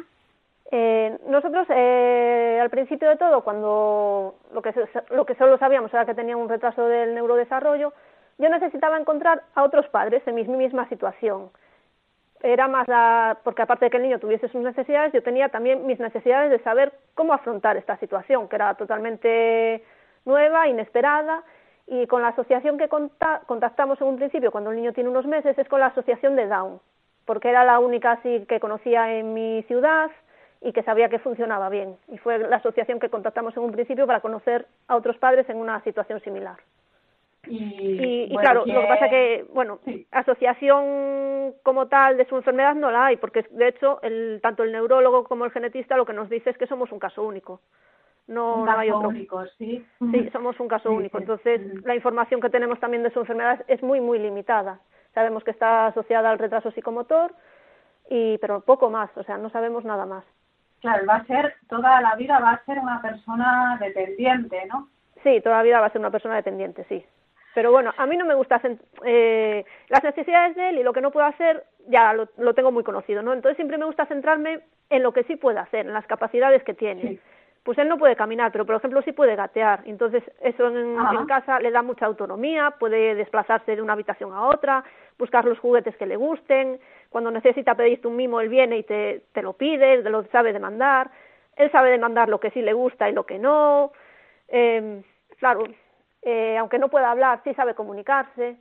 Eh, 0.70 1.18
nosotros, 1.28 1.66
eh, 1.72 2.60
al 2.62 2.70
principio 2.70 3.10
de 3.10 3.16
todo, 3.18 3.42
cuando 3.44 4.36
lo 4.54 4.62
que, 4.62 4.72
lo 5.10 5.26
que 5.26 5.34
solo 5.34 5.58
sabíamos 5.58 5.92
era 5.92 6.06
que 6.06 6.14
tenía 6.14 6.38
un 6.38 6.48
retraso 6.48 6.86
del 6.86 7.16
neurodesarrollo, 7.16 7.92
yo 8.38 8.50
necesitaba 8.50 9.00
encontrar 9.00 9.42
a 9.56 9.64
otros 9.64 9.88
padres 9.88 10.22
en 10.28 10.36
mi 10.36 10.44
misma 10.44 10.88
situación. 10.90 11.50
Era 12.44 12.68
más 12.68 12.88
la, 12.88 13.40
porque 13.44 13.64
aparte 13.64 13.86
de 13.86 13.90
que 13.90 13.98
el 13.98 14.04
niño 14.04 14.20
tuviese 14.20 14.48
sus 14.50 14.62
necesidades, 14.62 15.12
yo 15.12 15.24
tenía 15.24 15.50
también 15.50 15.88
mis 15.88 16.00
necesidades 16.00 16.52
de 16.52 16.60
saber 16.60 16.94
cómo 17.16 17.34
afrontar 17.34 17.78
esta 17.78 17.98
situación, 17.98 18.48
que 18.48 18.58
era 18.58 18.76
totalmente 18.76 19.84
nueva, 20.24 20.68
inesperada, 20.68 21.44
y 21.88 22.06
con 22.08 22.22
la 22.22 22.30
asociación 22.30 22.78
que 22.78 22.90
contactamos 22.90 24.00
en 24.02 24.08
un 24.08 24.18
principio 24.18 24.52
cuando 24.52 24.72
el 24.72 24.76
niño 24.76 24.94
tiene 24.94 25.10
unos 25.10 25.26
meses 25.26 25.58
es 25.58 25.68
con 25.70 25.80
la 25.80 25.88
asociación 25.88 26.36
de 26.36 26.48
Down, 26.48 26.80
porque 27.26 27.50
era 27.50 27.64
la 27.64 27.80
única 27.80 28.12
así 28.14 28.46
que 28.48 28.60
conocía 28.60 29.14
en 29.14 29.34
mi 29.34 29.64
ciudad 29.64 30.12
y 30.62 30.74
que 30.74 30.84
sabía 30.84 31.08
que 31.08 31.20
funcionaba 31.20 31.70
bien. 31.70 31.96
Y 32.10 32.18
fue 32.18 32.40
la 32.40 32.58
asociación 32.58 33.00
que 33.00 33.10
contactamos 33.10 33.56
en 33.56 33.64
un 33.64 33.72
principio 33.72 34.06
para 34.08 34.20
conocer 34.22 34.66
a 34.88 34.96
otros 34.96 35.18
padres 35.18 35.48
en 35.50 35.58
una 35.58 35.82
situación 35.84 36.20
similar. 36.22 36.58
Y, 37.48 37.56
y, 37.56 38.24
y 38.26 38.34
bueno, 38.34 38.42
claro, 38.42 38.64
que- 38.66 38.74
lo 38.74 38.82
que 38.82 38.88
pasa 38.88 39.10
que, 39.10 39.46
bueno, 39.54 39.80
Sí. 39.86 40.06
asociación 40.12 41.54
como 41.64 41.88
tal 41.88 42.18
de 42.18 42.26
su 42.26 42.36
enfermedad 42.36 42.76
no 42.76 42.92
la 42.92 43.06
hay, 43.06 43.18
porque 43.18 43.46
de 43.52 43.70
hecho 43.70 44.00
el, 44.02 44.40
tanto 44.42 44.64
el 44.64 44.72
neurólogo 44.74 45.24
como 45.24 45.46
el 45.46 45.52
genetista 45.52 45.96
lo 45.96 46.06
que 46.06 46.14
nos 46.14 46.30
dice 46.30 46.50
es 46.50 46.58
que 46.58 46.68
somos 46.68 46.92
un 46.92 47.00
caso 47.00 47.24
único. 47.24 47.62
No, 48.28 48.66
no 48.66 48.78
hay 48.78 48.92
otro. 48.92 49.10
único, 49.10 49.46
sí. 49.58 49.86
Sí, 50.12 50.30
somos 50.32 50.60
un 50.60 50.68
caso 50.68 50.90
Sí, 50.90 50.96
único. 50.96 51.18
Entonces, 51.18 51.62
la 51.86 51.96
información 51.96 52.42
que 52.42 52.50
tenemos 52.50 52.80
también 52.80 53.04
de 53.04 53.10
su 53.12 53.20
enfermedad 53.20 53.64
es 53.68 53.82
muy, 53.82 54.02
muy 54.02 54.20
limitada. 54.20 54.80
Sabemos 55.14 55.44
que 55.44 55.52
está 55.52 55.88
asociada 55.88 56.30
al 56.30 56.40
retraso 56.40 56.72
psicomotor, 56.72 57.34
y, 58.10 58.38
pero 58.40 58.62
poco 58.62 58.90
más, 58.90 59.10
o 59.18 59.24
sea, 59.24 59.38
no 59.38 59.50
sabemos 59.50 59.86
nada 59.86 60.06
más. 60.06 60.24
Claro, 60.82 61.06
va 61.08 61.16
a 61.16 61.26
ser, 61.26 61.56
toda 61.70 62.02
la 62.02 62.16
vida 62.16 62.40
va 62.40 62.52
a 62.52 62.66
ser 62.66 62.80
una 62.80 63.02
persona 63.02 63.78
dependiente, 63.80 64.66
¿no? 64.68 64.90
Sí, 65.24 65.42
toda 65.42 65.58
la 65.58 65.64
vida 65.64 65.80
va 65.80 65.88
a 65.88 65.92
ser 65.92 66.00
una 66.00 66.12
persona 66.12 66.36
dependiente, 66.36 66.86
sí. 66.88 67.04
Pero 67.56 67.72
bueno, 67.72 67.92
a 67.98 68.06
mí 68.06 68.16
no 68.18 68.26
me 68.26 68.36
gusta 68.36 68.62
eh, 69.04 69.66
las 69.90 70.04
necesidades 70.04 70.56
de 70.56 70.70
él 70.70 70.78
y 70.78 70.84
lo 70.84 70.94
que 70.94 71.02
no 71.02 71.10
puedo 71.12 71.26
hacer 71.26 71.64
ya 71.88 72.14
lo, 72.14 72.28
lo 72.38 72.54
tengo 72.54 72.72
muy 72.72 72.84
conocido, 72.84 73.24
¿no? 73.24 73.34
Entonces 73.34 73.56
siempre 73.56 73.80
me 73.80 73.86
gusta 73.86 74.06
centrarme 74.06 74.60
en 74.90 75.02
lo 75.02 75.12
que 75.12 75.24
sí 75.24 75.36
puede 75.38 75.58
hacer, 75.60 75.88
en 75.88 75.94
las 75.94 76.06
capacidades 76.06 76.64
que 76.64 76.76
tiene. 76.76 77.02
Sí. 77.02 77.20
Pues 77.68 77.78
él 77.80 77.90
no 77.90 77.98
puede 77.98 78.16
caminar, 78.16 78.50
pero 78.54 78.66
por 78.66 78.76
ejemplo 78.76 79.02
sí 79.02 79.12
puede 79.12 79.36
gatear. 79.36 79.82
Entonces 79.84 80.24
eso 80.40 80.70
en, 80.70 80.96
casa 81.26 81.60
le 81.60 81.70
da 81.70 81.82
mucha 81.82 82.06
autonomía, 82.06 82.72
puede 82.80 83.14
desplazarse 83.14 83.76
de 83.76 83.82
una 83.82 83.92
habitación 83.92 84.32
a 84.32 84.48
otra, 84.48 84.86
buscar 85.20 85.44
los 85.44 85.60
juguetes 85.60 85.94
que 85.98 86.06
le 86.06 86.16
gusten. 86.16 86.80
Cuando 87.10 87.30
necesita 87.30 87.76
pedirte 87.76 88.08
un 88.08 88.16
mimo, 88.16 88.40
él 88.40 88.48
viene 88.48 88.78
y 88.78 88.84
te, 88.84 89.24
te 89.34 89.42
lo 89.42 89.52
pide, 89.52 90.02
lo 90.10 90.24
sabe 90.28 90.54
demandar. 90.54 91.12
Él 91.58 91.70
sabe 91.70 91.92
demandar 91.92 92.30
lo 92.30 92.40
que 92.40 92.52
sí 92.52 92.62
le 92.62 92.72
gusta 92.72 93.10
y 93.10 93.12
lo 93.12 93.26
que 93.26 93.38
no. 93.38 93.92
Eh, 94.48 95.02
claro, 95.38 95.66
eh, 96.22 96.56
aunque 96.58 96.80
no 96.80 96.88
pueda 96.88 97.12
hablar, 97.12 97.42
sí 97.44 97.54
sabe 97.54 97.76
comunicarse. 97.76 98.56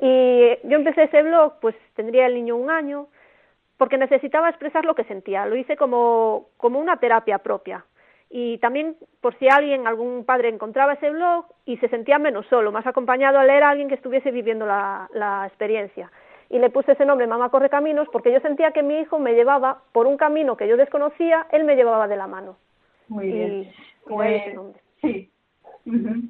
y 0.00 0.58
yo 0.64 0.76
empecé 0.76 1.04
ese 1.04 1.22
blog, 1.22 1.54
pues 1.60 1.74
tendría 1.96 2.26
el 2.26 2.34
niño 2.34 2.56
un 2.56 2.70
año, 2.70 3.06
porque 3.78 3.96
necesitaba 3.96 4.48
expresar 4.48 4.84
lo 4.84 4.94
que 4.94 5.04
sentía, 5.04 5.46
lo 5.46 5.56
hice 5.56 5.76
como, 5.76 6.48
como 6.56 6.78
una 6.78 6.98
terapia 6.98 7.38
propia. 7.38 7.84
Y 8.28 8.58
también 8.58 8.96
por 9.22 9.38
si 9.38 9.48
alguien, 9.48 9.86
algún 9.86 10.24
padre 10.26 10.48
encontraba 10.48 10.94
ese 10.94 11.10
blog 11.10 11.46
y 11.64 11.78
se 11.78 11.88
sentía 11.88 12.18
menos 12.18 12.44
solo, 12.46 12.72
más 12.72 12.86
acompañado 12.86 13.38
a 13.38 13.44
leer 13.44 13.62
a 13.62 13.70
alguien 13.70 13.88
que 13.88 13.94
estuviese 13.94 14.30
viviendo 14.30 14.66
la, 14.66 15.08
la 15.14 15.46
experiencia. 15.46 16.10
y 16.50 16.58
le 16.58 16.70
puse 16.70 16.92
ese 16.92 17.06
nombre 17.06 17.26
Mamá 17.26 17.50
Correcaminos 17.50 18.08
porque 18.12 18.32
yo 18.32 18.40
sentía 18.40 18.72
que 18.72 18.82
mi 18.82 18.98
hijo 18.98 19.18
me 19.18 19.34
llevaba 19.34 19.82
por 19.92 20.06
un 20.06 20.16
camino 20.16 20.56
que 20.56 20.68
yo 20.68 20.76
desconocía, 20.76 21.46
él 21.52 21.64
me 21.64 21.76
llevaba 21.76 22.08
de 22.08 22.16
la 22.16 22.26
mano. 22.26 22.56
Muy 23.08 23.32
bien. 23.32 23.72
pues, 24.06 24.42
sí. 25.00 25.30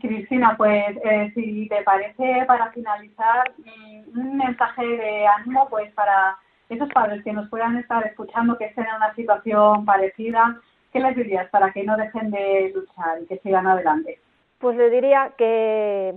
Cristina, 0.00 0.54
pues 0.56 0.96
eh, 1.04 1.32
si 1.34 1.68
te 1.68 1.82
parece, 1.82 2.44
para 2.46 2.70
finalizar, 2.70 3.52
mm, 3.58 4.18
un 4.20 4.36
mensaje 4.36 4.86
de 4.86 5.26
ánimo 5.26 5.68
pues 5.68 5.92
para 5.94 6.36
esos 6.68 6.88
padres 6.90 7.22
que 7.24 7.32
nos 7.32 7.48
puedan 7.48 7.76
estar 7.76 8.06
escuchando, 8.06 8.58
que 8.58 8.66
estén 8.66 8.86
en 8.86 8.96
una 8.96 9.14
situación 9.14 9.84
parecida, 9.84 10.60
¿qué 10.92 11.00
les 11.00 11.16
dirías 11.16 11.48
para 11.50 11.72
que 11.72 11.84
no 11.84 11.96
dejen 11.96 12.30
de 12.30 12.72
luchar 12.74 13.22
y 13.22 13.26
que 13.26 13.38
sigan 13.38 13.66
adelante? 13.66 14.18
Pues 14.58 14.76
le 14.76 14.90
diría 14.90 15.32
que, 15.36 16.14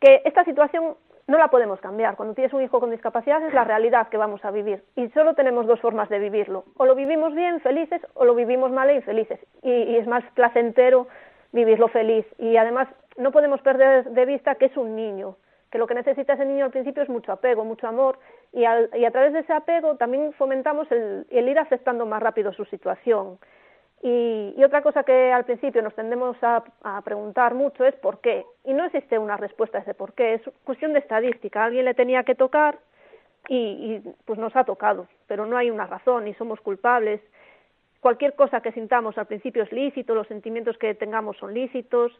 que 0.00 0.22
esta 0.24 0.44
situación 0.44 0.94
no 1.26 1.38
la 1.38 1.48
podemos 1.48 1.80
cambiar. 1.80 2.16
Cuando 2.16 2.34
tienes 2.34 2.52
un 2.52 2.62
hijo 2.62 2.80
con 2.80 2.90
discapacidad 2.90 3.44
es 3.46 3.54
la 3.54 3.64
realidad 3.64 4.08
que 4.08 4.16
vamos 4.16 4.44
a 4.44 4.50
vivir 4.50 4.82
y 4.96 5.08
solo 5.10 5.34
tenemos 5.34 5.66
dos 5.66 5.80
formas 5.80 6.08
de 6.08 6.18
vivirlo. 6.18 6.64
O 6.76 6.84
lo 6.84 6.94
vivimos 6.94 7.34
bien, 7.34 7.60
felices, 7.60 8.02
o 8.14 8.24
lo 8.24 8.34
vivimos 8.34 8.70
mal 8.70 8.90
e 8.90 8.96
infelices. 8.96 9.40
Y 9.62 9.96
es 9.96 10.06
más 10.06 10.22
placentero 10.34 11.08
vivirlo 11.52 11.88
feliz. 11.88 12.26
Y 12.38 12.56
además 12.56 12.88
no 13.16 13.32
podemos 13.32 13.60
perder 13.62 14.04
de 14.10 14.26
vista 14.26 14.56
que 14.56 14.66
es 14.66 14.76
un 14.76 14.96
niño, 14.96 15.36
que 15.74 15.78
lo 15.78 15.88
que 15.88 15.94
necesita 15.94 16.34
ese 16.34 16.44
niño 16.44 16.66
al 16.66 16.70
principio 16.70 17.02
es 17.02 17.08
mucho 17.08 17.32
apego, 17.32 17.64
mucho 17.64 17.88
amor, 17.88 18.20
y, 18.52 18.60
y 18.60 19.04
a 19.04 19.10
través 19.10 19.32
de 19.32 19.40
ese 19.40 19.52
apego 19.52 19.96
también 19.96 20.32
fomentamos 20.34 20.86
el, 20.92 21.26
el 21.30 21.48
ir 21.48 21.58
aceptando 21.58 22.06
más 22.06 22.22
rápido 22.22 22.52
su 22.52 22.64
situación. 22.66 23.40
Y, 24.00 24.54
otra 24.62 24.82
cosa 24.82 25.02
que 25.02 25.32
al 25.32 25.44
principio 25.44 25.82
nos 25.82 25.92
tendemos 25.96 26.36
a, 26.42 26.62
preguntar 27.04 27.54
mucho 27.54 27.84
es 27.84 27.96
por 27.96 28.20
qué. 28.20 28.46
Y 28.62 28.72
no 28.72 28.84
existe 28.84 29.18
una 29.18 29.36
respuesta 29.36 29.78
a 29.78 29.80
ese 29.80 29.94
por 29.94 30.12
qué, 30.12 30.34
es 30.34 30.42
cuestión 30.62 30.92
de 30.92 31.00
estadística. 31.00 31.64
alguien 31.64 31.86
le 31.86 31.94
tenía 31.94 32.22
que 32.22 32.36
tocar 32.36 32.78
y, 33.48 33.56
y, 33.56 34.14
pues 34.26 34.38
nos 34.38 34.54
ha 34.54 34.62
tocado, 34.62 35.08
pero 35.26 35.44
no 35.44 35.56
hay 35.56 35.72
una 35.72 35.88
razón 35.88 36.26
ni 36.26 36.34
somos 36.34 36.60
culpables. 36.60 37.20
Cualquier 37.98 38.36
cosa 38.36 38.60
que 38.60 38.70
sintamos 38.70 39.18
al 39.18 39.26
principio 39.26 39.64
es 39.64 39.72
lícito, 39.72 40.14
los 40.14 40.28
sentimientos 40.28 40.78
que 40.78 40.94
tengamos 40.94 41.36
son 41.38 41.52
lícitos 41.52 42.12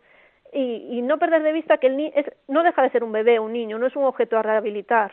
y, 0.54 0.98
y 0.98 1.02
no 1.02 1.18
perder 1.18 1.42
de 1.42 1.52
vista 1.52 1.78
que 1.78 1.88
el 1.88 1.96
ni 1.96 2.12
es, 2.14 2.30
no 2.48 2.62
deja 2.62 2.82
de 2.82 2.90
ser 2.90 3.04
un 3.04 3.12
bebé, 3.12 3.40
un 3.40 3.52
niño, 3.52 3.78
no 3.78 3.86
es 3.86 3.96
un 3.96 4.04
objeto 4.04 4.38
a 4.38 4.42
rehabilitar 4.42 5.12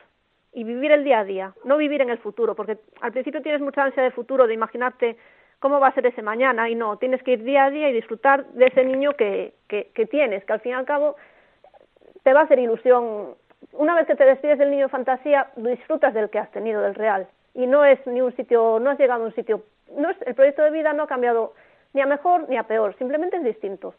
y 0.54 0.64
vivir 0.64 0.92
el 0.92 1.04
día 1.04 1.20
a 1.20 1.24
día, 1.24 1.54
no 1.64 1.78
vivir 1.78 2.02
en 2.02 2.10
el 2.10 2.18
futuro, 2.18 2.56
porque 2.56 2.78
al 3.02 3.12
principio 3.12 3.42
tienes 3.42 3.62
mucha 3.62 3.84
ansia 3.84 4.04
de 4.04 4.12
futuro, 4.12 4.48
de 4.48 4.54
imaginarte 4.54 5.18
cómo 5.60 5.80
va 5.80 5.88
a 5.88 5.94
ser 5.94 6.06
ese 6.06 6.22
mañana 6.22 6.70
y 6.70 6.76
no, 6.76 6.98
tienes 6.98 7.24
que 7.24 7.34
ir 7.34 7.44
día 7.44 7.66
a 7.66 7.70
día 7.70 7.90
y 7.90 7.94
disfrutar 7.94 8.46
de 8.48 8.66
ese 8.66 8.84
niño 8.84 9.14
que, 9.14 9.54
que, 9.68 10.06
tienes, 10.08 10.44
que 10.44 10.54
al 10.54 10.60
fin 10.60 10.72
y 10.72 10.76
al 10.76 10.86
cabo 10.86 11.16
te 12.24 12.34
va 12.34 12.42
a 12.42 12.44
hacer 12.44 12.60
ilusión. 12.60 13.36
Una 13.74 13.96
vez 13.96 14.08
que 14.08 14.16
te 14.16 14.26
despides 14.26 14.60
del 14.60 14.72
niño 14.72 14.90
fantasía, 14.90 15.52
disfrutas 15.56 16.14
del 16.14 16.30
que 16.30 16.40
has 16.40 16.52
tenido, 16.52 16.82
del 16.82 16.96
real. 16.96 17.28
Y 17.54 17.68
no 17.68 17.86
es 17.86 18.06
ni 18.08 18.22
un 18.22 18.36
sitio, 18.36 18.80
no 18.80 18.90
has 18.90 19.00
llegado 19.00 19.24
a 19.24 19.28
un 19.28 19.36
sitio, 19.36 19.64
no 19.96 20.10
es, 20.10 20.18
el 20.26 20.36
proyecto 20.36 20.64
de 20.64 20.72
vida 20.72 20.94
no 20.94 21.04
ha 21.04 21.08
cambiado 21.08 21.54
ni 21.94 22.02
a 22.02 22.06
mejor 22.06 22.50
ni 22.50 22.58
a 22.58 22.64
peor, 22.64 22.96
simplemente 22.98 23.38
es 23.38 23.44
distinto. 23.44 23.94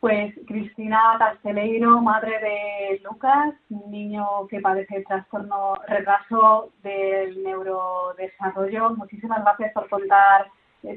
Pues 0.00 0.34
Cristina 0.46 1.16
Casteleiro, 1.18 2.00
madre 2.00 2.38
de 2.38 3.00
Lucas, 3.02 3.54
un 3.70 3.90
niño 3.90 4.46
que 4.48 4.60
padece 4.60 5.02
trastorno, 5.02 5.74
retraso 5.88 6.70
del 6.82 7.42
neurodesarrollo. 7.42 8.90
Muchísimas 8.90 9.42
gracias 9.42 9.72
por 9.72 9.88
contar 9.88 10.46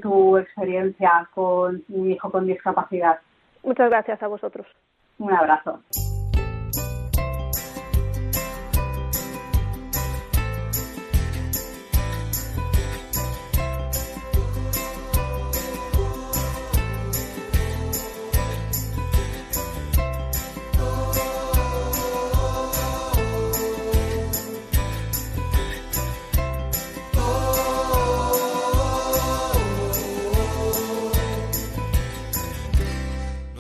tu 0.02 0.38
experiencia 0.38 1.28
con 1.34 1.84
un 1.90 2.12
hijo 2.12 2.30
con 2.30 2.46
discapacidad. 2.46 3.20
Muchas 3.64 3.90
gracias 3.90 4.22
a 4.22 4.28
vosotros. 4.28 4.68
Un 5.18 5.34
abrazo. 5.34 5.82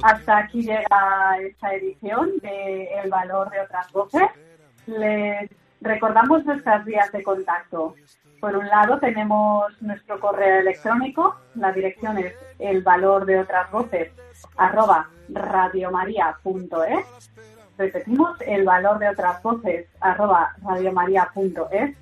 Hasta 0.09 0.39
aquí 0.39 0.63
llega 0.63 1.37
esta 1.39 1.75
edición 1.75 2.31
de 2.41 2.85
El 2.95 3.11
valor 3.11 3.51
de 3.51 3.61
otras 3.61 3.91
voces. 3.91 4.27
Les 4.87 5.47
recordamos 5.81 6.43
nuestras 6.45 6.83
vías 6.83 7.11
de 7.11 7.21
contacto. 7.21 7.93
Por 8.39 8.57
un 8.57 8.67
lado 8.67 8.97
tenemos 8.97 9.79
nuestro 9.83 10.19
correo 10.19 10.61
electrónico, 10.61 11.35
la 11.53 11.71
dirección 11.73 12.17
es 12.17 12.33
el 12.57 12.81
valor 12.81 13.27
de 13.27 13.37
otras 13.37 13.69
voces 13.69 14.11
arroba 14.57 15.11
radiomaria.es. 15.29 17.31
Repetimos, 17.77 18.41
el 18.41 18.65
valor 18.65 18.97
de 18.97 19.09
otras 19.09 19.43
voces 19.43 19.85
arroba 19.99 20.55
radiomaria.es. 20.63 21.95